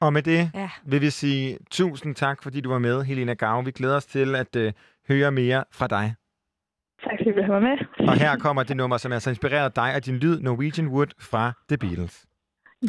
Og 0.00 0.12
med 0.12 0.22
det 0.22 0.40
Ja. 0.54 0.70
vil 0.86 1.00
vi 1.00 1.10
sige 1.10 1.58
tusind 1.70 2.14
tak, 2.14 2.42
fordi 2.42 2.60
du 2.60 2.70
var 2.70 2.78
med, 2.78 3.02
Helena 3.04 3.34
Gao. 3.34 3.60
Vi 3.60 3.70
glæder 3.70 3.96
os 3.96 4.06
til 4.06 4.34
at 4.36 4.56
øh, 4.56 4.72
høre 5.08 5.32
mere 5.32 5.64
fra 5.72 5.86
dig. 5.86 6.14
Tak 7.08 7.18
fordi 7.18 7.30
du 7.30 7.42
have 7.42 7.60
mig 7.60 7.62
med. 7.62 8.06
Og 8.08 8.16
her 8.16 8.36
kommer 8.36 8.62
det 8.62 8.76
nummer, 8.76 8.96
som 8.96 9.12
er 9.12 9.18
så 9.18 9.30
inspireret 9.30 9.76
dig 9.76 9.94
og 9.94 10.06
din 10.06 10.16
lyd, 10.16 10.40
Norwegian 10.40 10.88
Wood 10.88 11.06
fra 11.20 11.52
The 11.68 11.76
Beatles. 11.76 12.26
I 12.82 12.88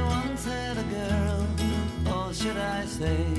once 0.00 0.44
had 0.44 0.76
a 0.78 0.84
girl, 0.96 1.46
or 2.14 2.32
should 2.32 2.56
I 2.56 2.86
say, 2.86 3.35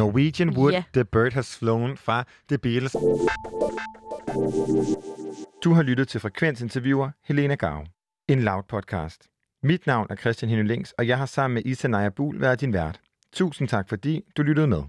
Norwegian 0.00 0.56
Wood, 0.56 0.72
Ja. 0.72 0.82
The 0.94 1.04
Bird 1.04 1.32
Has 1.32 1.56
Flown 1.58 1.96
fra 1.96 2.24
The 2.48 2.58
Beatles. 2.58 2.92
Du 5.64 5.72
har 5.72 5.82
lyttet 5.82 6.08
til 6.08 6.20
Frekvensinterviewer 6.20 7.10
Helena 7.24 7.54
Gau. 7.54 7.84
En 8.28 8.42
loud 8.42 8.62
podcast. 8.68 9.28
Mit 9.62 9.86
navn 9.86 10.06
er 10.10 10.16
Christian 10.16 10.48
Henning 10.48 10.68
Links, 10.68 10.92
og 10.98 11.08
jeg 11.08 11.18
har 11.18 11.26
sammen 11.26 11.54
med 11.54 11.62
Isa 11.64 11.88
Naja 11.88 12.08
Buhl 12.08 12.40
været 12.40 12.60
din 12.60 12.72
vært. 12.72 13.00
Tusind 13.32 13.68
tak, 13.68 13.88
fordi 13.88 14.22
du 14.36 14.42
lyttede 14.42 14.66
med. 14.66 14.82